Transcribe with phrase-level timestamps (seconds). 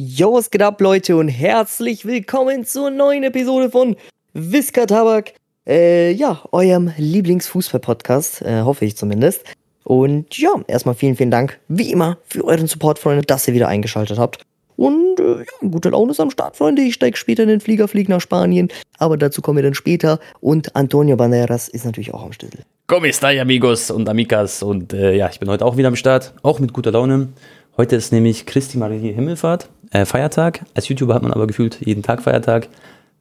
[0.00, 3.96] Yo, was geht ab, Leute, und herzlich willkommen zur neuen Episode von
[4.32, 5.32] Whisker Tabak.
[5.66, 9.42] Äh, ja, eurem Lieblingsfußball-Podcast, äh, hoffe ich zumindest.
[9.82, 13.66] Und ja, erstmal vielen, vielen Dank, wie immer, für euren Support, Freunde, dass ihr wieder
[13.66, 14.42] eingeschaltet habt.
[14.76, 16.82] Und äh, ja, gute Laune ist am Start, Freunde.
[16.82, 18.68] Ich steige später in den Flieger, fliege nach Spanien,
[18.98, 20.20] aber dazu kommen wir dann später.
[20.40, 22.60] Und Antonio Banderas ist natürlich auch am Schlüssel.
[22.86, 24.62] Como estai, amigos und amigas?
[24.62, 27.30] Und äh, ja, ich bin heute auch wieder am Start, auch mit guter Laune.
[27.78, 30.64] Heute ist nämlich Christi Marie Himmelfahrt, äh, Feiertag.
[30.74, 32.68] Als YouTuber hat man aber gefühlt jeden Tag Feiertag.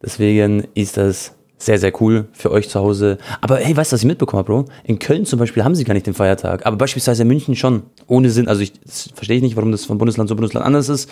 [0.02, 3.18] Deswegen ist das sehr, sehr cool für euch zu Hause.
[3.42, 4.66] Aber hey, weißt du, was ich mitbekommen habe, Bro?
[4.84, 6.66] In Köln zum Beispiel haben sie gar nicht den Feiertag.
[6.66, 7.84] Aber beispielsweise in München schon.
[8.06, 8.48] Ohne Sinn.
[8.48, 8.73] Also ich
[9.16, 11.09] verstehe ich nicht, warum das von Bundesland zu Bundesland anders ist.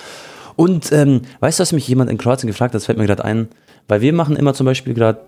[0.56, 2.76] Und ähm, weißt du, was mich jemand in Kroatien gefragt hat?
[2.76, 3.50] Das fällt mir gerade ein.
[3.88, 5.20] Weil wir machen immer zum Beispiel gerade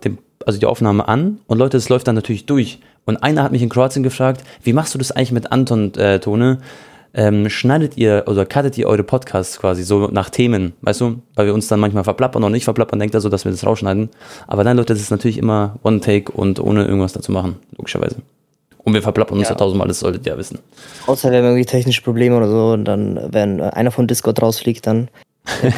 [0.45, 2.80] also die Aufnahme an und Leute, es läuft dann natürlich durch.
[3.05, 6.57] Und einer hat mich in Kroatien gefragt, wie machst du das eigentlich mit Anton-Tone?
[6.59, 6.66] Äh,
[7.13, 11.21] ähm, schneidet ihr oder cuttet ihr eure Podcasts quasi so nach Themen, weißt du?
[11.35, 13.66] Weil wir uns dann manchmal verplappern oder nicht verplappern, denkt er so, dass wir das
[13.66, 14.09] rausschneiden.
[14.47, 18.17] Aber nein, Leute, das ist natürlich immer One-Take und ohne irgendwas dazu machen, logischerweise.
[18.83, 20.59] Und wir verplappern uns ja, tausendmal, das solltet ihr ja wissen.
[21.08, 24.88] Außer wir haben irgendwie technische Probleme oder so und dann, wenn einer von Discord rausfliegt,
[24.88, 25.09] dann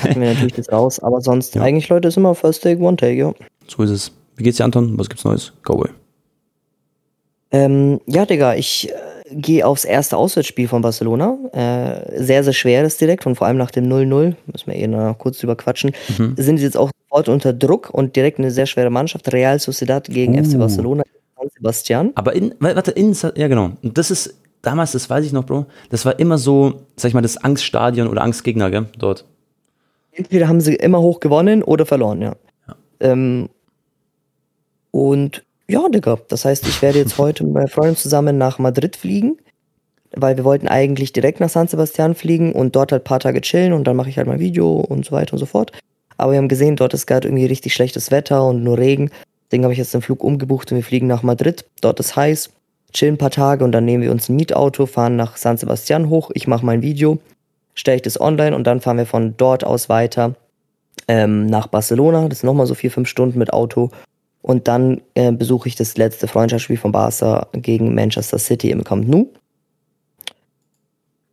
[0.02, 1.00] cutten wir natürlich das raus.
[1.00, 1.62] Aber sonst, ja.
[1.62, 3.34] eigentlich, Leute, ist immer First Take, One Take, ja.
[3.68, 4.12] So ist es.
[4.36, 4.98] Wie geht's dir, Anton?
[4.98, 5.54] Was gibt's Neues?
[5.64, 5.90] Go away.
[7.52, 8.92] Ähm, ja, Digga, ich
[9.32, 11.38] gehe aufs erste Auswärtsspiel von Barcelona.
[11.54, 15.18] Äh, sehr, sehr schweres direkt und vor allem nach dem 0-0, müssen wir eh noch
[15.18, 16.36] kurz drüber quatschen, mhm.
[16.38, 19.32] sind sie jetzt auch sofort unter Druck und direkt eine sehr schwere Mannschaft.
[19.32, 20.44] Real Sociedad gegen uh.
[20.44, 21.04] FC Barcelona,
[21.38, 22.12] San Sebastian.
[22.16, 23.72] Aber in, warte, in, ja genau.
[23.82, 27.14] Und das ist, damals, das weiß ich noch, Bro, das war immer so, sag ich
[27.14, 29.26] mal, das Angststadion oder Angstgegner, gell, dort.
[30.12, 32.36] Entweder haben sie immer hoch gewonnen oder verloren, ja.
[32.68, 32.76] ja.
[33.00, 33.50] Ähm,
[34.92, 36.18] und ja, Digga.
[36.28, 39.38] Das heißt, ich werde jetzt heute mit meiner Freundin zusammen nach Madrid fliegen,
[40.16, 43.42] weil wir wollten eigentlich direkt nach San Sebastian fliegen und dort halt ein paar Tage
[43.42, 45.72] chillen und dann mache ich halt mein Video und so weiter und so fort.
[46.18, 49.10] Aber wir haben gesehen, dort ist gerade irgendwie richtig schlechtes Wetter und nur Regen.
[49.46, 51.66] Deswegen habe ich jetzt den Flug umgebucht und wir fliegen nach Madrid.
[51.82, 52.50] Dort ist heiß,
[52.92, 56.10] chillen ein paar Tage und dann nehmen wir uns ein Mietauto, fahren nach San Sebastian
[56.10, 56.32] hoch.
[56.34, 57.20] Ich mache mein Video,
[57.74, 60.36] stelle ich das online und dann fahren wir von dort aus weiter
[61.08, 62.28] ähm, nach Barcelona.
[62.28, 63.92] Das sind nochmal so vier, fünf Stunden mit Auto
[64.42, 69.08] und dann äh, besuche ich das letzte Freundschaftsspiel von Barca gegen Manchester City im Camp
[69.08, 69.28] Nou.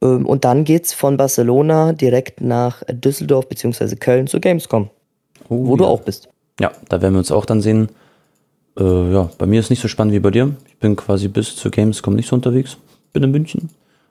[0.03, 3.97] Ähm, und dann geht's von Barcelona direkt nach Düsseldorf bzw.
[3.97, 4.91] Köln zur Gamescom,
[5.49, 5.78] oh, wo ja.
[5.78, 6.28] du auch bist.
[6.61, 7.91] Ja, da werden wir uns auch dann sehen.
[8.78, 10.55] Äh, ja, bei mir ist nicht so spannend wie bei dir.
[10.69, 12.77] Ich bin quasi bis zur Gamescom nicht so unterwegs.
[13.12, 13.71] Bin in München.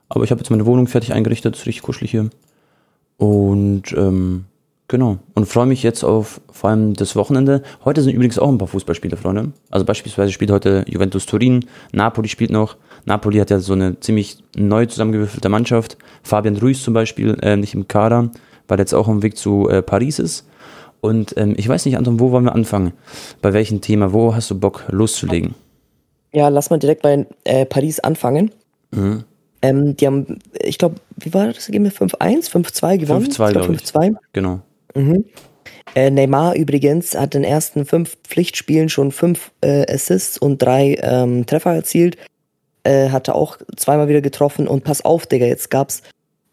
[0.09, 2.29] Aber ich habe jetzt meine Wohnung fertig eingerichtet, ist richtig kuschelig hier.
[3.17, 4.45] Und ähm,
[4.87, 5.17] Genau.
[5.33, 7.63] Und freue mich jetzt auf vor allem das Wochenende.
[7.83, 9.51] Heute sind übrigens auch ein paar Fußballspiele, Freunde.
[9.71, 12.77] Also beispielsweise spielt heute Juventus Turin, Napoli spielt noch.
[13.05, 15.97] Napoli hat ja so eine ziemlich neu zusammengewürfelte Mannschaft.
[16.23, 18.29] Fabian Ruiz zum Beispiel äh, nicht im Kader,
[18.67, 20.47] weil er jetzt auch am Weg zu äh, Paris ist.
[21.01, 22.93] Und ähm, ich weiß nicht, Anton, wo wollen wir anfangen?
[23.41, 24.13] Bei welchem Thema?
[24.13, 25.55] Wo hast du Bock loszulegen?
[26.31, 28.51] Ja, lass mal direkt bei äh, Paris anfangen.
[28.91, 29.23] Mhm.
[29.61, 31.95] Ähm, die haben, ich glaube, wie war das Ergebnis?
[31.95, 33.25] 5-1, 5-2 gewonnen?
[33.25, 33.81] 5-2, glaube ich.
[33.81, 34.15] 5-2.
[34.33, 34.61] Genau.
[34.95, 35.25] Mhm.
[35.93, 40.97] Äh, Neymar übrigens hat in den ersten fünf Pflichtspielen schon fünf äh, Assists und drei
[41.01, 42.17] ähm, Treffer erzielt.
[42.83, 46.01] Äh, hatte auch zweimal wieder getroffen und pass auf, Digga, jetzt gab's.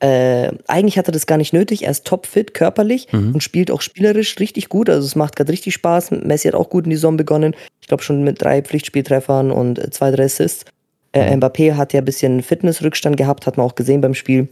[0.01, 1.85] Äh, eigentlich hat er das gar nicht nötig.
[1.85, 3.35] Er ist topfit, körperlich mhm.
[3.35, 4.89] und spielt auch spielerisch richtig gut.
[4.91, 6.11] Also es macht gerade richtig Spaß.
[6.11, 7.55] Messi hat auch gut in die Saison begonnen.
[7.81, 10.65] Ich glaube schon mit drei Pflichtspieltreffern und äh, zwei, drei Assists.
[11.13, 11.43] Äh, mhm.
[11.43, 14.49] Mbappé hat ja ein bisschen Fitnessrückstand gehabt, hat man auch gesehen beim Spiel.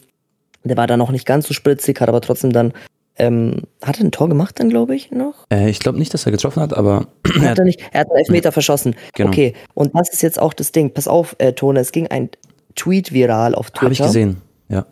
[0.62, 2.72] Der war da noch nicht ganz so spritzig, hat aber trotzdem dann
[3.20, 5.47] ähm, hat er ein Tor gemacht dann, glaube ich, noch?
[5.53, 7.08] Äh, ich glaube nicht, dass er getroffen hat, aber.
[7.41, 7.81] hat er nicht.
[7.92, 8.53] Er hat einen Elfmeter ja.
[8.53, 8.97] verschossen.
[9.14, 9.28] Genau.
[9.28, 10.94] Okay, und das ist jetzt auch das Ding.
[10.94, 12.30] Pass auf, äh, Tone, es ging ein
[12.76, 13.82] Tweet viral auf Twitter.
[13.82, 14.38] Habe ich gesehen,
[14.69, 14.86] ja.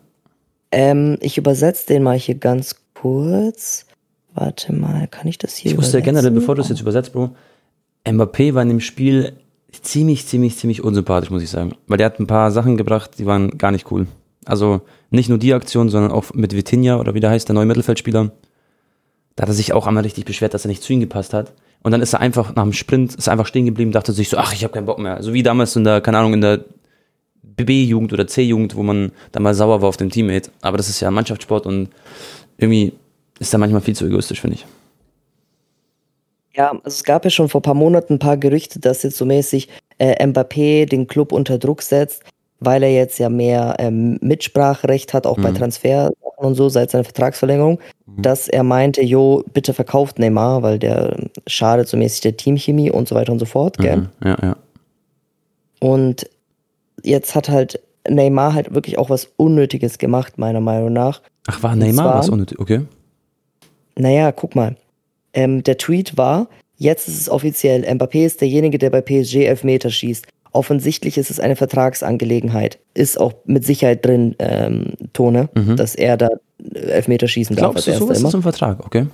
[0.71, 3.87] Ähm, ich übersetze den mal hier ganz kurz.
[4.35, 7.31] Warte mal, kann ich das hier Ich wusste generell, bevor du es jetzt übersetzt, Bro,
[8.05, 9.33] Mbappé war in dem Spiel
[9.81, 11.73] ziemlich, ziemlich, ziemlich unsympathisch, muss ich sagen.
[11.87, 14.05] Weil der hat ein paar Sachen gebracht, die waren gar nicht cool.
[14.49, 17.65] Also nicht nur die Aktion, sondern auch mit Vitinha oder wie der heißt, der neue
[17.65, 18.31] Mittelfeldspieler.
[19.35, 21.53] Da hat er sich auch einmal richtig beschwert, dass er nicht zu ihm gepasst hat.
[21.81, 24.37] Und dann ist er einfach nach dem Sprint, ist einfach stehen geblieben, dachte sich so,
[24.37, 25.23] ach, ich habe keinen Bock mehr.
[25.23, 26.65] So wie damals in der, keine Ahnung, in der
[27.41, 30.51] B-Jugend oder C-Jugend, wo man dann mal sauer war auf dem Teammate.
[30.61, 31.89] Aber das ist ja Mannschaftssport und
[32.57, 32.93] irgendwie
[33.39, 34.65] ist er manchmal viel zu egoistisch, finde ich.
[36.53, 39.17] Ja, also es gab ja schon vor ein paar Monaten ein paar Gerüchte, dass jetzt
[39.17, 39.69] so mäßig
[39.99, 42.23] äh, Mbappé den Club unter Druck setzt,
[42.59, 45.43] weil er jetzt ja mehr ähm, Mitspracherecht hat, auch mhm.
[45.43, 48.21] bei Transfer und so seit seiner Vertragsverlängerung, mhm.
[48.21, 51.17] dass er meinte, jo, bitte verkauft Neymar, weil der
[51.47, 53.83] schadet so mäßig der Teamchemie und so weiter und so fort, mhm.
[53.83, 54.09] gell?
[54.23, 54.55] Ja, ja.
[55.79, 56.29] Und
[57.03, 61.21] jetzt hat halt Neymar halt wirklich auch was Unnötiges gemacht, meiner Meinung nach.
[61.47, 62.59] Ach, war Neymar zwar, was unnötig?
[62.59, 62.81] Okay.
[63.97, 64.75] naja, guck mal.
[65.33, 66.47] Ähm, der Tweet war,
[66.77, 70.27] jetzt ist es offiziell, Mbappé ist derjenige, der bei PSG Elfmeter schießt.
[70.51, 72.79] Offensichtlich ist es eine Vertragsangelegenheit.
[72.93, 75.75] Ist auch mit Sicherheit drin, ähm, Tone, Mhm.
[75.75, 76.29] dass er da
[76.73, 78.27] Elfmeter schießen darf Glaubst du, als so erster ist immer.
[78.27, 78.85] das im Vertrag?
[78.85, 79.07] Okay.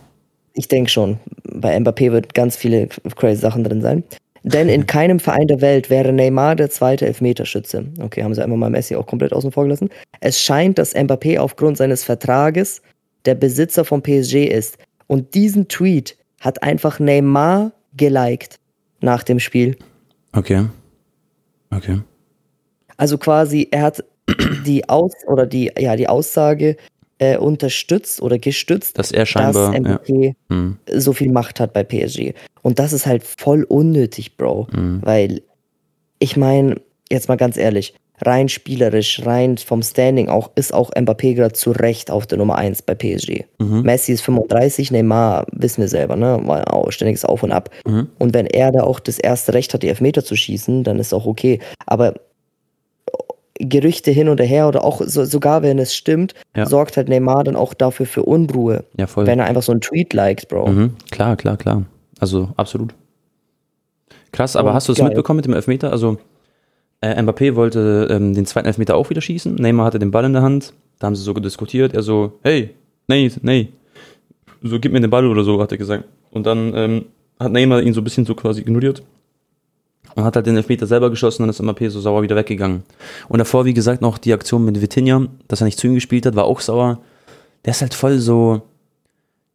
[0.53, 1.17] Ich denke schon.
[1.43, 4.03] Bei Mbappé wird ganz viele crazy Sachen drin sein.
[4.43, 7.85] Denn in keinem Verein der Welt wäre Neymar der zweite Elfmeterschütze.
[8.01, 9.89] Okay, haben sie einfach mal Messi auch komplett außen vor gelassen.
[10.21, 12.81] Es scheint, dass Mbappé aufgrund seines Vertrages
[13.25, 14.77] der Besitzer von PSG ist.
[15.07, 18.59] Und diesen Tweet hat einfach Neymar geliked
[19.01, 19.75] nach dem Spiel.
[20.31, 20.65] Okay.
[21.75, 22.01] Okay.
[22.97, 24.03] Also quasi, er hat
[24.65, 26.77] die Aus oder die, ja, die Aussage
[27.19, 29.71] äh, unterstützt oder gestützt, Dass er scheinbar.
[29.71, 29.79] dass ja.
[29.97, 30.77] Mbappé Mhm.
[30.91, 32.33] so viel Macht hat bei PSG.
[32.61, 34.67] Und das ist halt voll unnötig, Bro.
[34.73, 34.99] Mhm.
[35.03, 35.41] Weil,
[36.19, 36.81] ich meine,
[37.11, 41.71] jetzt mal ganz ehrlich, rein spielerisch, rein vom Standing auch, ist auch Mbappé gerade zu
[41.71, 43.43] Recht auf der Nummer 1 bei PSG.
[43.59, 43.81] Mhm.
[43.81, 46.39] Messi ist 35, Neymar, wissen wir selber, ne?
[46.43, 47.69] War auch ständiges Auf und Ab.
[47.85, 48.07] Mhm.
[48.19, 51.13] Und wenn er da auch das erste Recht hat, die Elfmeter zu schießen, dann ist
[51.13, 51.59] auch okay.
[51.85, 52.13] Aber
[53.57, 56.65] Gerüchte hin und her oder auch so, sogar wenn es stimmt, Ja.
[56.65, 59.25] sorgt halt Neymar dann auch dafür für Unruhe, Ja, voll.
[59.27, 60.67] wenn er einfach so einen Tweet liked, Bro.
[60.67, 60.95] Mhm.
[61.09, 61.83] Klar, klar, klar.
[62.19, 62.93] Also absolut.
[64.33, 65.91] Krass, aber Und hast du es mitbekommen mit dem Elfmeter?
[65.91, 66.17] Also
[67.01, 69.55] äh, Mbappé wollte ähm, den zweiten Elfmeter auch wieder schießen.
[69.55, 70.73] Neymar hatte den Ball in der Hand.
[70.99, 71.93] Da haben sie so diskutiert.
[71.93, 72.73] Er so, hey,
[73.07, 73.69] nee, nee.
[74.63, 76.05] So, gib mir den Ball oder so, hat er gesagt.
[76.31, 77.05] Und dann ähm,
[77.39, 79.03] hat Neymar ihn so ein bisschen so quasi ignoriert.
[80.15, 82.83] Und hat halt den Elfmeter selber geschossen, dann ist Mbappé so sauer wieder weggegangen.
[83.27, 86.25] Und davor, wie gesagt, noch die Aktion mit Vitinha, dass er nicht zu ihm gespielt
[86.25, 87.01] hat, war auch sauer.
[87.65, 88.61] Der ist halt voll so,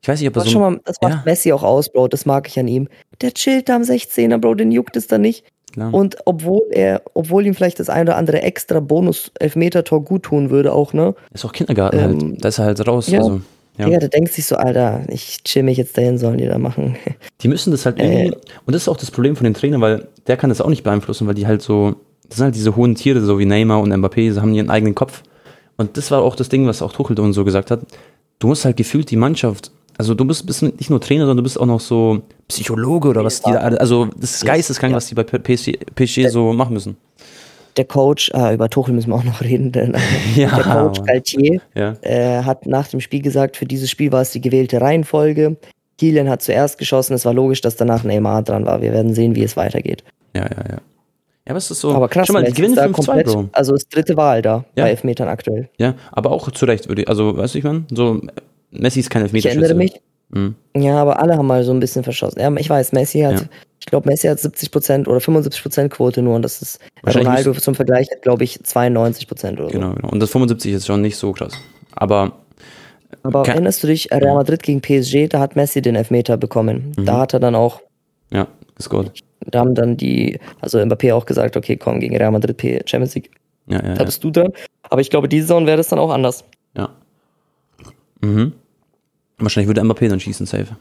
[0.03, 0.51] ich weiß nicht, ob er Das, so...
[0.51, 1.23] schon mal, das macht ja.
[1.25, 2.09] Messi auch aus, Bro.
[2.09, 2.89] Das mag ich an ihm.
[3.21, 4.55] Der chillt da am 16er, Bro.
[4.55, 5.45] Den juckt es da nicht.
[5.73, 5.95] Klar.
[5.95, 10.73] Und obwohl er, obwohl ihm vielleicht das ein oder andere extra Bonus-Elfmeter-Tor gut tun würde,
[10.73, 11.15] auch, ne?
[11.33, 12.45] Ist auch Kindergarten Ähm, halt.
[12.45, 13.09] Da ist er halt raus.
[13.09, 13.19] ja.
[13.19, 13.41] Also,
[13.79, 13.89] ja.
[13.89, 13.99] Ja.
[13.99, 16.97] der denkt sich so, Alter, ich chill mich jetzt dahin, sollen die da machen.
[17.41, 18.31] Die müssen das halt Äh.
[18.67, 20.83] Und das ist auch das Problem von den Trainern, weil der kann das auch nicht
[20.83, 21.95] beeinflussen, weil die halt so.
[22.29, 24.95] Das sind halt diese hohen Tiere, so wie Neymar und Mbappé, sie haben ihren eigenen
[24.95, 25.23] Kopf.
[25.77, 27.81] Und das war auch das Ding, was auch Tuchel und so gesagt hat.
[28.39, 29.73] Du musst halt gefühlt die Mannschaft.
[30.01, 33.23] Also du bist, bist nicht nur Trainer, sondern du bist auch noch so Psychologe oder
[33.23, 33.59] was die da.
[33.59, 34.97] Also das ist geisteskrank, Ja.
[34.97, 36.97] was die bei PSG, PSG so machen müssen.
[37.77, 39.95] Der Coach, ah, über Tuchel müssen wir auch noch reden, denn
[40.37, 41.03] Ja, der Coach.
[41.05, 41.97] Galtier Ja.
[42.01, 45.57] äh, hat nach dem Spiel gesagt, für dieses Spiel war es die gewählte Reihenfolge.
[45.99, 48.81] Kylian hat zuerst geschossen, es war logisch, dass danach Neymar dran war.
[48.81, 50.03] Wir werden sehen, wie es weitergeht.
[50.35, 50.79] Ja, ja, ja.
[51.47, 51.93] Ja, aber es ist so.
[51.93, 53.49] Aber krass, Schau mal, die gewinnen ist da 5-2, komplett, Bro.
[53.53, 54.85] also ist dritte Wahl da Ja.
[54.85, 55.69] bei Elfmetern aktuell.
[55.79, 57.09] Ja, aber auch zu Recht würde ich.
[57.09, 57.85] Also, weißt du, ich meine?
[57.93, 58.21] So,
[58.71, 59.65] Messi ist kein Ich Elfmeterschütze.
[59.65, 60.01] erinnere mich,
[60.31, 60.55] Mhm.
[60.77, 62.41] ja, aber alle haben mal so ein bisschen verschossen.
[62.41, 63.47] Ja, ich weiß, Messi hat, Ja.
[63.81, 68.09] ich glaube, Messi hat 70% oder 75% Quote nur und das ist, Ronaldo zum Vergleich
[68.13, 69.73] hat, glaube ich, 92% oder so.
[69.79, 70.09] Genau, genau.
[70.09, 71.53] Und das 75 ist schon nicht so krass.
[71.93, 72.33] Aber
[73.25, 76.93] Aber Ke- erinnerst du dich, Real Madrid gegen PSG, da hat Messi den Elfmeter bekommen.
[76.97, 77.05] Mhm.
[77.07, 77.81] Da hat er dann auch,
[78.31, 78.47] ja,
[78.77, 79.11] gescored.
[79.47, 83.17] da haben dann die, also Mbappé auch gesagt, okay, komm, gegen Real Madrid P- Champions
[83.17, 83.31] League,
[83.67, 84.11] Ja, ja, da ja.
[84.21, 84.53] du dran.
[84.85, 86.45] Aber ich glaube, diese Saison wäre das dann auch anders.
[86.77, 86.89] ja.
[88.23, 88.53] Mhm.
[89.41, 90.77] Wahrscheinlich würde Mbappé dann schießen, safe.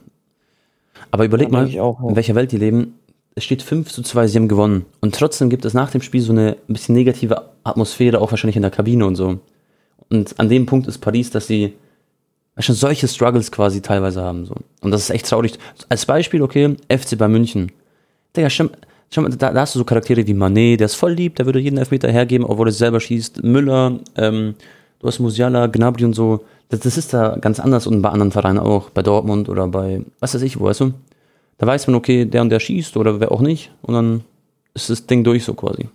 [1.11, 2.09] Aber überleg mal, auch, ja.
[2.09, 2.95] in welcher Welt die leben.
[3.35, 4.85] Es steht 5 zu 2, sie haben gewonnen.
[4.99, 8.57] Und trotzdem gibt es nach dem Spiel so eine ein bisschen negative Atmosphäre, auch wahrscheinlich
[8.57, 9.39] in der Kabine und so.
[10.09, 11.73] Und an dem Punkt ist Paris, dass sie
[12.57, 14.45] schon solche Struggles quasi teilweise haben.
[14.45, 14.55] So.
[14.81, 15.53] Und das ist echt traurig.
[15.87, 17.71] Als Beispiel, okay, FC bei München.
[18.35, 18.65] Digga, schau,
[19.11, 21.45] schau mal, da, da hast du so Charaktere wie Manet, der ist voll lieb, der
[21.45, 23.43] würde jeden Elfmeter hergeben, obwohl er selber schießt.
[23.43, 24.55] Müller, ähm,
[24.99, 26.45] du hast Musiala, Gnabry und so.
[26.69, 30.01] Das, das ist da ganz anders und bei anderen Vereinen auch, bei Dortmund oder bei,
[30.19, 30.93] was weiß ich, wo, weißt du?
[31.57, 34.23] Da weiß man, okay, der und der schießt oder wer auch nicht und dann
[34.73, 35.89] ist das Ding durch so quasi.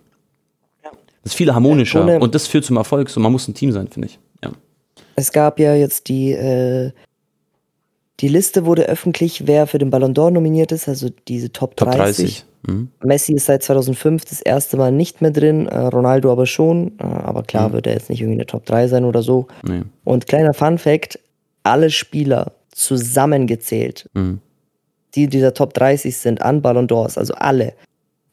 [0.83, 0.91] Ja.
[1.23, 3.09] Das ist viel harmonischer Ja, und das führt zum Erfolg.
[3.09, 4.19] So, man muss ein Team sein, finde ich.
[4.43, 4.51] Ja.
[5.15, 6.91] Es gab ja jetzt die, äh,
[8.19, 11.95] die Liste wurde öffentlich, wer für den Ballon d'Or nominiert ist, also diese Top 30.
[11.95, 12.45] Top 30.
[12.67, 12.89] Mhm.
[13.03, 17.03] Messi ist seit 2005 das erste Mal nicht mehr drin, äh, Ronaldo aber schon, äh,
[17.03, 17.73] aber klar Mhm.
[17.73, 19.47] wird er jetzt nicht irgendwie eine Top 3 sein oder so.
[19.63, 19.83] Nee.
[20.03, 21.19] Und kleiner Fun Fact,
[21.63, 24.39] alle Spieler zusammengezählt, Mhm.
[25.15, 27.73] die dieser Top 30 sind an Ballon d'Ors, also alle,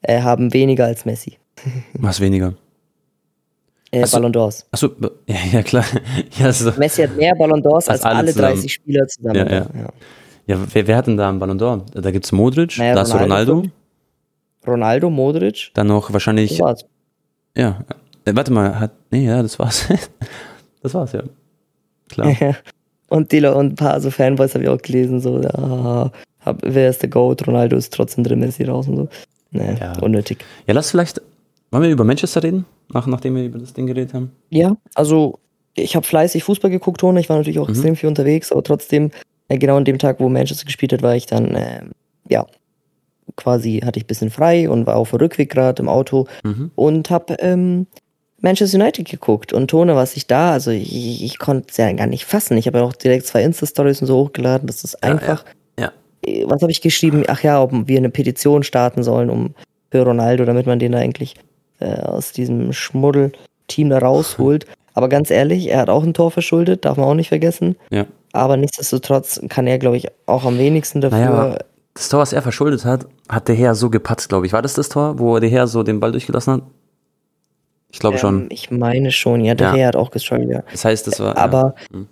[0.02, 1.38] äh, haben weniger als Messi.
[1.94, 2.54] Was weniger.
[3.90, 4.16] Äh, Ach so.
[4.16, 4.64] Ballon d'Ors.
[4.70, 4.88] Achso,
[5.26, 5.84] ja, ja klar.
[6.38, 8.54] Ja, also, Messi hat mehr Ballon d'Ors als, Als alle zusammen.
[8.54, 9.36] 30 Spieler zusammen.
[9.36, 9.66] Ja, ja.
[10.46, 11.84] ja wer, wer hat denn da einen Ballon d'Or?
[11.92, 13.64] Da gibt's Modric, Naja, da hast du Ronaldo.
[14.66, 16.84] Ronaldo, Modric, dann noch das wahrscheinlich, war's.
[17.56, 17.80] ja,
[18.24, 19.88] äh, warte mal, hat, nee, ja, das war's.
[20.82, 21.22] das war's, ja.
[22.08, 22.34] Klar.
[23.08, 26.90] und, die, und ein paar so Fanboys habe ich auch gelesen, so, ja, hab, wer
[26.90, 27.46] ist der Goat?
[27.46, 29.08] Ronaldo ist trotzdem drin, Messi raus und so.
[29.50, 29.98] Nee, Ja.
[30.00, 30.44] unnötig.
[30.66, 31.20] Ja, lass vielleicht,
[31.70, 34.32] wollen wir über Manchester reden, nach, nachdem wir über das Ding geredet haben?
[34.50, 35.38] Ja, also
[35.74, 37.18] ich habe fleißig Fußball geguckt, Tone.
[37.20, 37.74] Ich war natürlich auch Mhm.
[37.74, 39.10] extrem viel unterwegs, aber trotzdem
[39.48, 41.82] äh, genau an dem Tag, wo Manchester gespielt hat, war ich dann, äh,
[42.28, 42.46] ja,
[43.36, 46.70] quasi hatte ich ein bisschen frei und war auf dem Rückweg gerade im Auto Mhm.
[46.74, 47.86] und habe ähm,
[48.40, 49.52] Manchester United geguckt.
[49.52, 52.56] Und Tone, was ich da, also ich, ich konnte es ja gar nicht fassen.
[52.56, 54.66] Ich habe ja auch direkt zwei Insta-Stories und so hochgeladen.
[54.66, 55.44] Das ist einfach.
[55.78, 55.92] Ja.
[56.26, 57.22] Äh, Was habe ich geschrieben?
[57.28, 59.54] Ach ja, ob wir eine Petition starten sollen, um
[59.90, 61.36] für Ronaldo, damit man den da eigentlich
[61.78, 64.66] äh, aus diesem Schmuddelteam da rausholt.
[64.94, 67.76] Aber ganz ehrlich, er hat auch ein Tor verschuldet, darf man auch nicht vergessen.
[67.90, 68.06] Ja.
[68.32, 71.18] Aber nichtsdestotrotz kann er, glaube ich, auch am wenigsten dafür.
[71.18, 71.58] Naja,
[71.94, 74.52] das Tor, was er verschuldet hat, hat der Herr so gepatzt, glaube ich.
[74.52, 76.62] War das das Tor, wo der Herr so den Ball durchgelassen hat?
[77.90, 78.46] Ich glaube ähm, schon.
[78.50, 79.74] Ich meine schon, ja, der Ja.
[79.74, 80.62] Herr hat auch gestruggelt, ja.
[80.70, 81.36] Das heißt, das war.
[81.36, 81.98] Aber ja.
[81.98, 82.08] Mhm.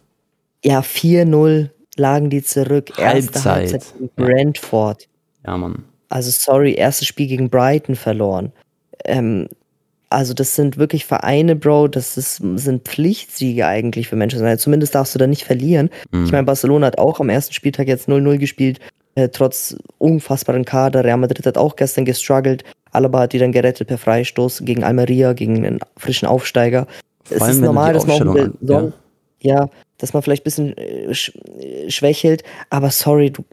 [0.64, 2.90] ja, 4-0 lagen die zurück.
[2.98, 3.72] Erste Halbzeit.
[3.72, 5.08] Halbzeit gegen Brentford.
[5.46, 5.84] Ja, Mann.
[6.10, 8.52] Also sorry, erstes Spiel gegen Brighton verloren.
[9.04, 9.48] Ähm,
[10.10, 14.60] also das sind wirklich Vereine, Bro, das ist, sind Pflichtsiege eigentlich für Manchester United.
[14.60, 15.88] Zumindest darfst du da nicht verlieren.
[16.10, 16.24] Mhm.
[16.24, 18.80] Ich meine, Barcelona hat auch am ersten Spieltag jetzt 0-0 gespielt,
[19.14, 21.04] äh, trotz unfassbaren Kader.
[21.04, 22.64] Real Madrid hat auch gestern gestruggelt.
[22.92, 26.86] Alaba hat die dann gerettet per Freistoß gegen Almeria, gegen einen frischen Aufsteiger.
[27.24, 28.92] Vor es allem, ist normal, dass man auch an- bisschen,
[29.40, 29.68] ja.
[29.98, 33.44] dass man vielleicht ein bisschen äh, sch äh, schwächelt, aber sorry, du,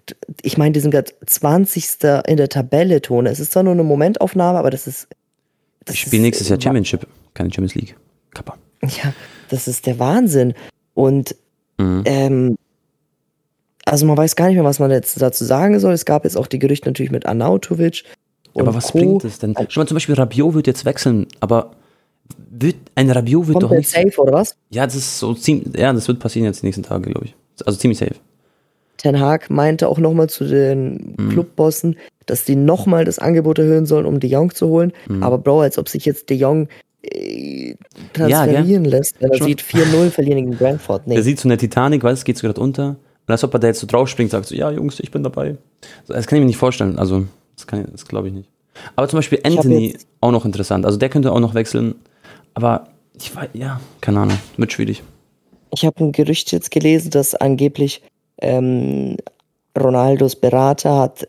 [0.41, 2.03] ich meine, die sind gerade 20.
[2.27, 3.29] in der Tabelle, Tone.
[3.29, 5.07] Es ist zwar nur eine Momentaufnahme, aber das ist.
[5.85, 7.95] Das Ich spiele nächstes Jahr Championship, keine Champions League.
[8.33, 8.57] Kappa.
[8.81, 9.13] Ja,
[9.49, 10.53] das ist der Wahnsinn.
[10.93, 11.35] Und
[11.79, 12.01] Mhm.
[12.05, 12.57] ähm,
[13.89, 15.93] also man weiß gar nicht mehr, was man jetzt dazu sagen soll.
[15.93, 18.03] Es gab jetzt auch die Gerüchte natürlich mit Arnautovic.
[18.55, 18.97] Aber was Co.
[18.97, 19.53] bringt es denn?
[19.69, 21.71] Schon mal zum Beispiel Rabiot wird jetzt wechseln, aber
[22.49, 23.89] wird, ein Rabiot wird Kommt doch nicht.
[23.89, 24.55] safe oder was?
[24.71, 27.35] Ja, das ist so ziemlich, ja, das wird passieren jetzt die nächsten Tage, glaube ich.
[27.65, 28.15] Also ziemlich safe.
[28.97, 31.29] Ten Hag meinte auch nochmal zu den Mhm.
[31.29, 34.91] Clubbossen, dass die nochmal das Angebot erhöhen sollen, um De Jong zu holen.
[35.07, 35.21] Mhm.
[35.21, 36.67] Aber Bro, als ob sich jetzt De Jong
[37.03, 37.75] äh, Ja,
[38.13, 41.05] transferieren lässt, wenn er Schon- sieht 4-0 verlieren gegen Brentford.
[41.05, 41.13] Nee.
[41.13, 42.95] Der sieht so eine Titanic, weiß, geht so gerade unter.
[43.27, 45.57] Und als ob er da jetzt so draufspringt, sagt so, ja, Jungs, ich bin dabei.
[46.07, 46.97] Das kann ich mir nicht vorstellen.
[46.97, 48.49] Also, das, kann ich- das glaube ich nicht.
[48.95, 50.85] Aber zum Beispiel Anthony, auch noch interessant.
[50.85, 51.95] Also, der könnte auch noch wechseln.
[52.53, 54.37] Aber ich weiß, ja, keine Ahnung.
[54.55, 55.03] Wird schwierig.
[55.73, 58.01] Ich habe ein Gerücht jetzt gelesen, dass angeblich
[58.41, 59.17] ähm,
[59.77, 61.27] Ronaldos Berater hat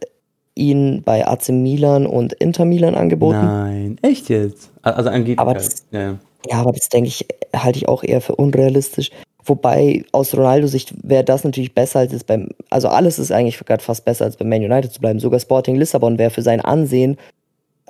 [0.55, 3.39] ihn bei AC Milan und Inter Milan angeboten.
[3.45, 4.71] Nein, echt jetzt?
[4.83, 5.39] Also, angeblich.
[5.39, 5.65] Aber halt.
[5.65, 6.19] das- ja, ja.
[6.49, 9.11] Ja, aber das denke ich, halte ich auch eher für unrealistisch.
[9.49, 13.83] Wobei aus Ronaldo-Sicht wäre das natürlich besser als es beim, also alles ist eigentlich gerade
[13.83, 15.19] fast besser als beim Man United zu bleiben.
[15.21, 17.17] Sogar Sporting Lissabon wäre für sein Ansehen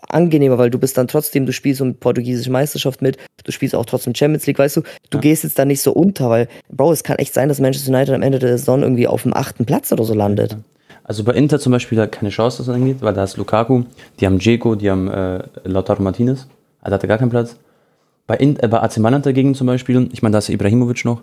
[0.09, 3.75] angenehmer, weil du bist dann trotzdem, du spielst um die portugiesische Meisterschaft mit, du spielst
[3.75, 5.21] auch trotzdem Champions League, weißt du, du Ja.
[5.21, 8.15] gehst jetzt da nicht so unter, weil, Bro, es kann echt sein, dass Manchester United
[8.15, 10.57] am Ende der Saison irgendwie auf dem achten Platz oder so landet.
[11.03, 13.83] Also bei Inter zum Beispiel hat keine Chance, was das angeht, weil da ist Lukaku,
[14.21, 16.47] die haben Dzeko, die haben äh, Lautaro Martinez,
[16.81, 17.57] also hat er gar keinen Platz.
[18.27, 21.23] Bei, In äh, bei AC Mailand dagegen zum Beispiel, ich meine, da ist Ibrahimovic noch,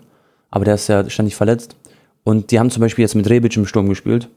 [0.50, 1.76] aber der ist ja ständig verletzt.
[2.24, 4.28] Und die haben zum Beispiel jetzt mit Rebic im Sturm gespielt.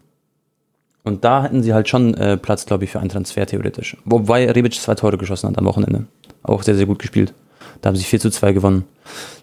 [1.03, 3.97] Und da hätten sie halt schon äh, Platz, glaube ich, für einen Transfer theoretisch.
[4.05, 6.05] Wobei Rebic zwei Tore geschossen hat am Wochenende.
[6.43, 7.33] Auch sehr, sehr gut gespielt.
[7.81, 8.83] Da haben sie 4 zu 2 gewonnen.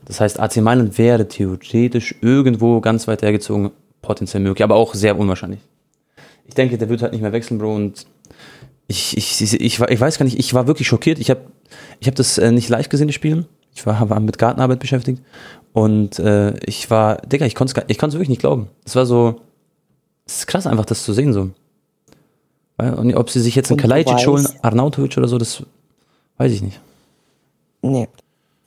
[0.05, 3.71] Das heißt, AC Mailand wäre theoretisch irgendwo ganz weit hergezogen
[4.03, 5.61] potenziell möglich, aber auch sehr unwahrscheinlich.
[6.47, 7.75] Ich denke, der wird halt nicht mehr wechseln, Bro.
[7.75, 8.07] Und
[8.87, 11.19] ich, ich, ich, ich, ich weiß gar nicht, ich war wirklich schockiert.
[11.19, 11.41] Ich habe
[11.99, 13.47] ich hab das äh, nicht live gesehen, das Spiel.
[13.77, 15.23] Ich war, war mit Gartenarbeit beschäftigt.
[15.75, 18.69] Und äh, ich war, Digga, ich konnte es ich konnt's wirklich nicht glauben.
[18.87, 19.43] Es war so,
[20.25, 21.51] es ist krass einfach, das zu sehen so.
[22.79, 25.63] Und ob sie sich jetzt einen Kalajdzic holen, Arnautovic oder so, das
[26.39, 26.81] weiß ich nicht.
[27.83, 28.09] Nee.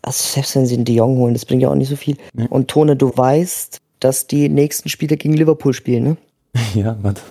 [0.03, 2.15] Also selbst wenn sie einen De Jong holen, das bringt ja auch nicht so viel.
[2.33, 2.47] Nee.
[2.49, 6.17] Und Tone, du weißt, dass die nächsten Spiele gegen Liverpool spielen, ne?
[6.75, 7.21] ja, warte.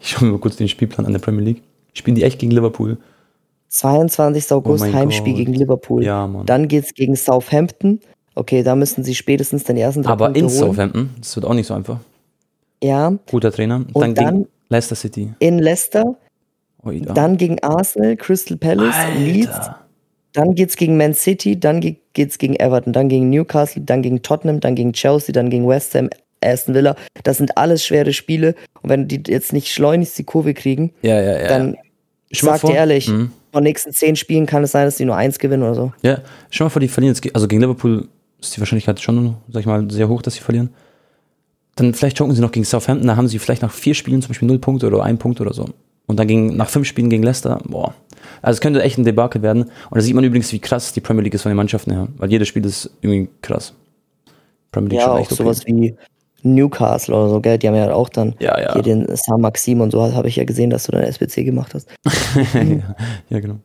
[0.00, 1.62] Ich schaue mir mal kurz den Spielplan an der Premier League.
[1.94, 2.98] Spielen die echt gegen Liverpool?
[3.72, 4.52] 22.
[4.52, 5.38] August Oh Heimspiel Gott.
[5.38, 6.04] gegen Liverpool.
[6.04, 6.46] Ja, Mann.
[6.46, 8.00] Dann geht's gegen Southampton.
[8.34, 10.56] Okay, da müssen sie spätestens den ersten drei Aber Punkte in holen.
[10.58, 11.98] Southampton, das wird auch nicht so einfach.
[12.82, 13.84] Ja, Guter Trainer.
[13.92, 15.32] Und dann, dann- gegen Leicester City.
[15.38, 16.16] in Leicester,
[16.84, 17.12] Ui, da.
[17.14, 19.78] dann gegen Arsenal, Crystal Palace, Leeds, Alter.
[20.32, 24.22] dann geht's gegen Man City, dann ge- geht's gegen Everton, dann gegen Newcastle, dann gegen
[24.22, 26.08] Tottenham, dann gegen Chelsea, dann gegen West Ham,
[26.42, 26.96] Aston Villa.
[27.22, 28.54] Das sind alles schwere Spiele.
[28.82, 31.48] Und wenn die jetzt nicht schleunigst die Kurve kriegen, Ja, ja, ja.
[31.48, 31.76] dann
[32.30, 33.30] ich Stell mal sag vor- dir ehrlich, Mhm.
[33.52, 35.92] Von den nächsten zehn Spielen kann es sein, dass die nur eins gewinnen oder so.
[36.02, 38.08] Ja, schau mal vor, die verlieren jetzt, also gegen Liverpool
[38.40, 40.70] ist die Wahrscheinlichkeit schon, sag ich mal, sehr hoch, dass sie verlieren.
[41.76, 44.30] Dann vielleicht choken sie noch gegen Southampton, da haben sie vielleicht nach vier Spielen zum
[44.30, 45.68] Beispiel null Punkte oder ein Punkt oder so.
[46.06, 47.94] Und dann gegen, nach fünf Spielen gegen Leicester, boah.
[48.40, 49.62] Also es könnte echt ein Debakel werden.
[49.62, 52.08] Und da sieht man übrigens, wie krass die Premier League ist von den Mannschaften her.
[52.16, 53.72] Weil jedes Spiel ist irgendwie krass.
[54.70, 55.42] Premier League Ja, schon auch echt okay.
[55.42, 55.94] sowas wie
[56.42, 57.58] Newcastle oder so, gell?
[57.58, 58.72] Die haben ja auch dann Ja, ja.
[58.74, 61.74] hier den Sam Maxim und so, habe ich ja gesehen, dass du dein SBC gemacht
[61.74, 61.88] hast.
[63.30, 63.56] ja, genau.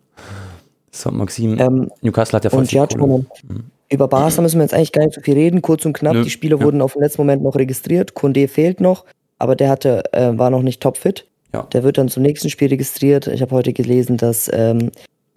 [0.92, 3.26] So, Maxim, Ähm, Newcastle hat ja voll und viel ja, Kohle.
[3.48, 5.62] Tone, über Barca müssen wir jetzt eigentlich gar nicht so viel reden.
[5.62, 6.24] Kurz und knapp, Nö.
[6.24, 8.14] die Spieler wurden auf den letzten Moment noch registriert.
[8.16, 9.06] Kunde fehlt noch.
[9.40, 11.28] aber der hatte, äh, war noch nicht topfit.
[11.54, 11.64] Ja.
[11.72, 13.28] Der wird dann zum nächsten Spiel registriert.
[13.28, 14.90] Ich habe heute gelesen, dass ähm,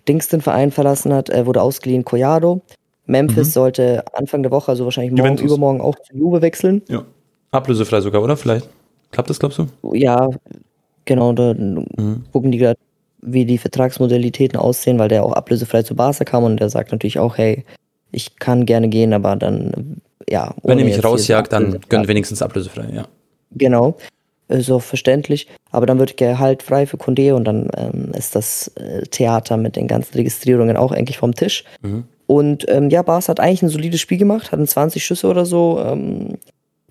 [0.09, 1.29] Dings den Verein verlassen hat.
[1.29, 2.63] Er wurde ausgeliehen, Collado.
[3.07, 3.53] Memphis Mhm.
[3.53, 5.47] sollte Anfang der Woche, also wahrscheinlich morgen, Juventus.
[5.47, 6.83] übermorgen auch zu Juve wechseln.
[6.89, 7.05] Ja.
[7.50, 8.37] Ablösefrei sogar, oder?
[8.37, 8.69] Vielleicht.
[9.11, 9.66] Klappt das, glaubst du?
[9.92, 10.28] Ja,
[11.04, 12.25] genau, da Mhm.
[12.33, 12.78] gucken die gerade,
[13.23, 17.19] wie die Vertragsmodalitäten aussehen, weil der auch ablösefrei zu Barca kam und der sagt natürlich
[17.19, 17.64] auch, hey,
[18.12, 20.54] ich kann gerne gehen, aber dann, ja.
[20.62, 23.07] Wenn ihr mich rausjagt, so dann gönnt wenigstens ablösefrei, ja.
[23.52, 23.97] Genau,
[24.71, 25.49] auch verständlich.
[25.71, 29.76] Aber dann wird Gehalt frei für Kunde und dann ähm, ist das äh, Theater mit
[29.76, 31.64] den ganzen Registrierungen auch endlich vom Tisch.
[31.83, 32.04] Mhm.
[32.26, 35.80] Und ähm, ja, Bas hat eigentlich ein solides Spiel gemacht, hatten 20 Schüsse oder so.
[35.85, 36.38] Ähm,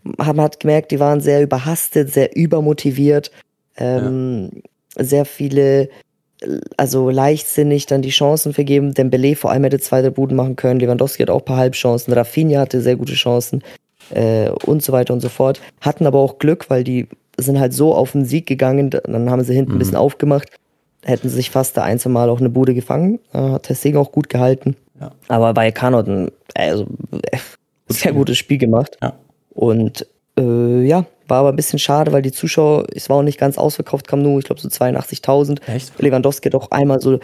[0.03, 3.32] man hat gemerkt, die waren sehr überhastet, sehr übermotiviert.
[3.77, 4.62] Ähm,
[4.96, 5.88] Sehr viele,
[6.75, 8.94] also leichtsinnig dann die Chancen vergeben.
[8.94, 10.79] Dembele vor allem hätte zwei, drei Buden machen können.
[10.79, 12.12] Lewandowski hat auch ein paar Halbchancen.
[12.13, 13.63] Rafinha hatte sehr gute Chancen
[14.10, 15.62] äh, und so weiter und so fort.
[15.79, 18.89] Hatten aber auch Glück, weil die sind halt so auf den Sieg gegangen.
[18.89, 20.50] Dann haben sie hinten ein bisschen aufgemacht.
[21.06, 23.20] Hätten sie sich fast da ein, zwei Mal auch eine Bude gefangen.
[23.32, 24.75] Hat Tessing auch gut gehalten.
[25.00, 25.12] Ja.
[25.29, 26.08] Aber bei Kanot
[26.56, 26.88] also,
[27.22, 27.38] äh,
[27.88, 28.98] sehr gutes Spiel gemacht.
[29.01, 29.13] Ja.
[29.50, 30.06] Und
[30.38, 33.58] äh, ja, war aber ein bisschen schade, weil die Zuschauer, es war auch nicht ganz
[33.58, 35.60] ausverkauft, kam nur, ich glaube, so 82.000.
[35.68, 36.00] Echt?
[36.00, 37.20] Lewandowski hat auch einmal so,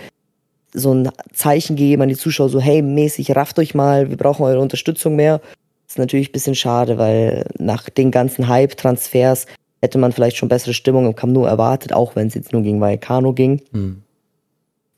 [0.74, 4.44] so ein Zeichen gegeben an die Zuschauer, so hey, mäßig, rafft euch mal, wir brauchen
[4.44, 5.41] eure Unterstützung mehr.
[5.88, 9.46] ist natürlich ein bisschen schade, weil nach den ganzen Hype-Transfers
[9.82, 12.62] hätte man vielleicht schon bessere Stimmung im Camp Nou erwartet, auch wenn es jetzt nur
[12.62, 13.62] gegen Vallecano ging.
[13.72, 14.01] Hm.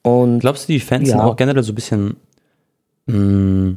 [0.02, 1.18] Und Glaubst du, die Fans Ja.
[1.18, 2.16] sind auch generell so ein bisschen.
[3.08, 3.76] Mh,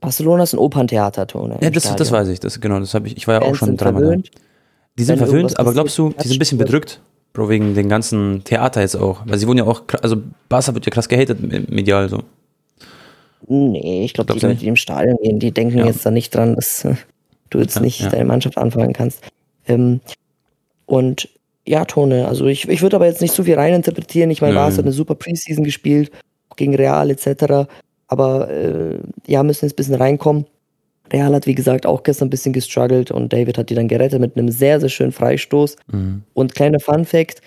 [0.00, 1.58] Barcelona ist ein Operntheater, Tone.
[1.60, 2.40] ja, das, das weiß ich.
[2.40, 3.16] Das, genau, das habe ich.
[3.16, 4.08] Ich war ja auch schon dreimal da.
[4.08, 4.30] verwöhnt.
[4.98, 7.00] Die sind Wenn verwöhnt, aber glaubst du, die sind ein bisschen bedrückt?
[7.32, 9.20] Bro, wegen den ganzen Theater jetzt auch.
[9.26, 10.16] Weil sie wurden ja auch, also
[10.48, 12.22] Barca wird ja krass gehatet me- medial so.
[13.46, 15.86] Nee, ich glaube, die Leute, die im Stadion gehen, die denken Ja.
[15.86, 16.86] jetzt da nicht dran, dass
[17.50, 18.08] du jetzt Ja, nicht ja.
[18.10, 19.20] deine Mannschaft anfangen kannst.
[19.66, 20.00] Ähm,
[20.86, 21.28] und
[21.66, 24.30] ja, Tone, also ich, ich würde aber jetzt nicht so viel reininterpretieren.
[24.30, 24.54] Ich meine.
[24.54, 26.10] Barca hat eine super Preseason gespielt,
[26.56, 27.68] gegen Real etc.
[28.08, 30.46] Aber äh, ja, müssen jetzt ein bisschen reinkommen.
[31.12, 34.20] Real hat, wie gesagt, auch gestern ein bisschen gestruggelt und David hat die dann gerettet
[34.20, 35.76] mit einem sehr, sehr schönen Freistoß.
[35.92, 36.22] Mhm.
[36.34, 37.40] Und kleiner Fun Fact: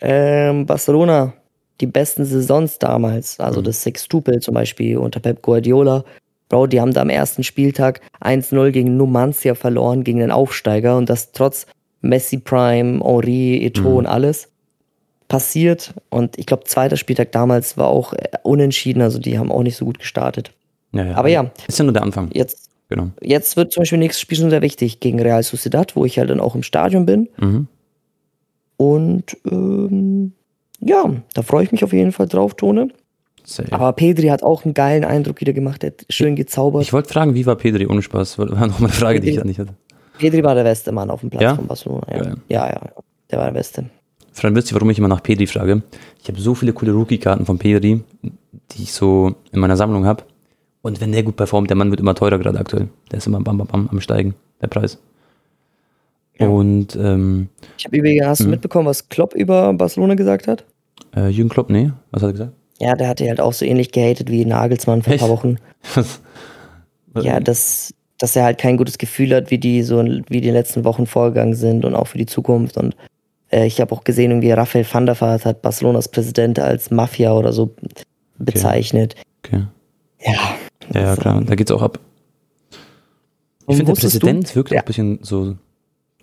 [0.00, 1.32] ähm, Barcelona,
[1.80, 3.64] die besten Saisons damals, also Mhm.
[3.64, 6.04] das Sextuple zum Beispiel unter Pep Guardiola,
[6.48, 11.08] Bro, die haben da am ersten Spieltag 1-0 gegen Numancia verloren, gegen den Aufsteiger und
[11.10, 11.66] das trotz
[12.02, 13.96] Messi Prime, Henri, Eto'o Mhm.
[13.96, 14.48] und alles
[15.28, 15.94] passiert.
[16.10, 19.76] Und ich glaube, zweiter Spieltag damals war auch äh, unentschieden, also die haben auch nicht
[19.76, 20.52] so gut gestartet.
[20.92, 21.14] Ja, ja.
[21.16, 22.30] Aber ja, Ist ja nur der Anfang.
[22.32, 23.08] jetzt, Genau.
[23.20, 26.30] jetzt wird zum Beispiel nächstes Spiel schon sehr wichtig gegen Real Sociedad, wo ich halt
[26.30, 27.28] dann auch im Stadion bin.
[27.38, 27.66] Mhm.
[28.76, 30.32] Und ähm,
[30.80, 32.88] ja, da freue ich mich auf jeden Fall drauf, Tone.
[33.44, 33.72] Safe.
[33.72, 36.82] Aber Pedri hat auch einen geilen Eindruck wieder gemacht, er hat schön gezaubert.
[36.82, 38.38] Ich wollte fragen, wie war Pedri ohne Spaß?
[38.38, 39.74] War noch mal eine Frage, die ich an dich hatte.
[40.18, 41.54] Pedri war der beste Mann auf dem Platz Ja?
[41.54, 42.06] von Barcelona.
[42.10, 42.22] Ja.
[42.24, 42.90] Ja, ja, ja,
[43.30, 43.84] der war der Beste.
[44.36, 45.82] Vor allem wisst ihr, warum ich immer nach Pedri frage?
[46.22, 50.24] Ich habe so viele coole Rookie-Karten von Pedri, die ich so in meiner Sammlung habe.
[50.82, 52.88] Und wenn der gut performt, der Mann wird immer teurer gerade aktuell.
[53.10, 54.98] Der ist immer bam, bam, bam am Steigen, der Preis.
[56.38, 56.48] Ja.
[56.48, 58.50] Und ähm, Ich habe übrigens, hast du Mhm.
[58.50, 60.64] mitbekommen, was Klopp über Barcelona gesagt hat?
[61.16, 62.52] äh, Jürgen Klopp, nee, was hat er gesagt?
[62.78, 65.28] Ja, der hatte halt auch so ähnlich gehatet wie Nagelsmann vor ein paar?
[65.30, 65.56] Wochen.
[67.22, 70.84] Ja, dass, dass er halt kein gutes Gefühl hat, wie die so wie die letzten
[70.84, 72.76] Wochen vorgegangen sind und auch für die Zukunft.
[72.76, 72.94] Und
[73.50, 77.32] äh, ich habe auch gesehen, irgendwie Raphael van der Vaart hat Barcelonas Präsident als Mafia
[77.32, 77.74] oder so
[78.38, 79.14] bezeichnet.
[79.44, 79.64] Okay.
[80.24, 80.32] Ja.
[80.92, 81.98] Ja, ja, also, klar, da geht's auch ab.
[83.68, 84.80] Ich finde, der wusstest du- Präsident wirkt auch Ja.
[84.82, 85.56] ein bisschen so,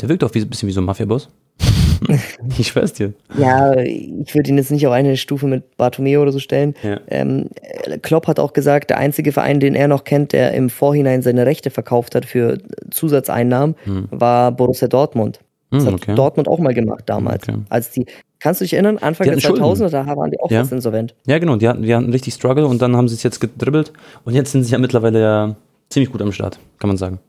[0.02, 1.30] der wirkt auch wie, ein bisschen wie so ein Mafia-Boss.
[2.58, 3.14] ich schwör's dir.
[3.38, 6.74] Ja, ich würde ihn jetzt nicht auf eine Stufe mit Bartomeu oder so stellen.
[6.84, 7.00] Ja.
[7.08, 10.70] Ähm, äh, Klopp hat auch gesagt, der einzige Verein, den er noch kennt, der im
[10.70, 12.58] Vorhinein seine Rechte verkauft hat für
[12.90, 14.08] Zusatzeinnahmen, Hm.
[14.12, 15.40] war Borussia Dortmund.
[15.74, 16.16] Das Hm, hat okay.
[16.16, 17.44] Dortmund auch mal gemacht damals.
[17.50, 17.58] Okay.
[17.70, 18.06] Als die,
[18.40, 20.60] kannst du dich erinnern, Anfang der hatten 2000er, da waren die auch Ja.
[20.60, 21.16] fast insolvent.
[21.26, 23.92] Ja, genau, die hatten, die hatten richtig Struggle und dann haben sie es jetzt gedribbelt
[24.24, 25.56] und jetzt sind sie ja mittlerweile ja
[25.90, 27.20] ziemlich gut am Start, kann man sagen.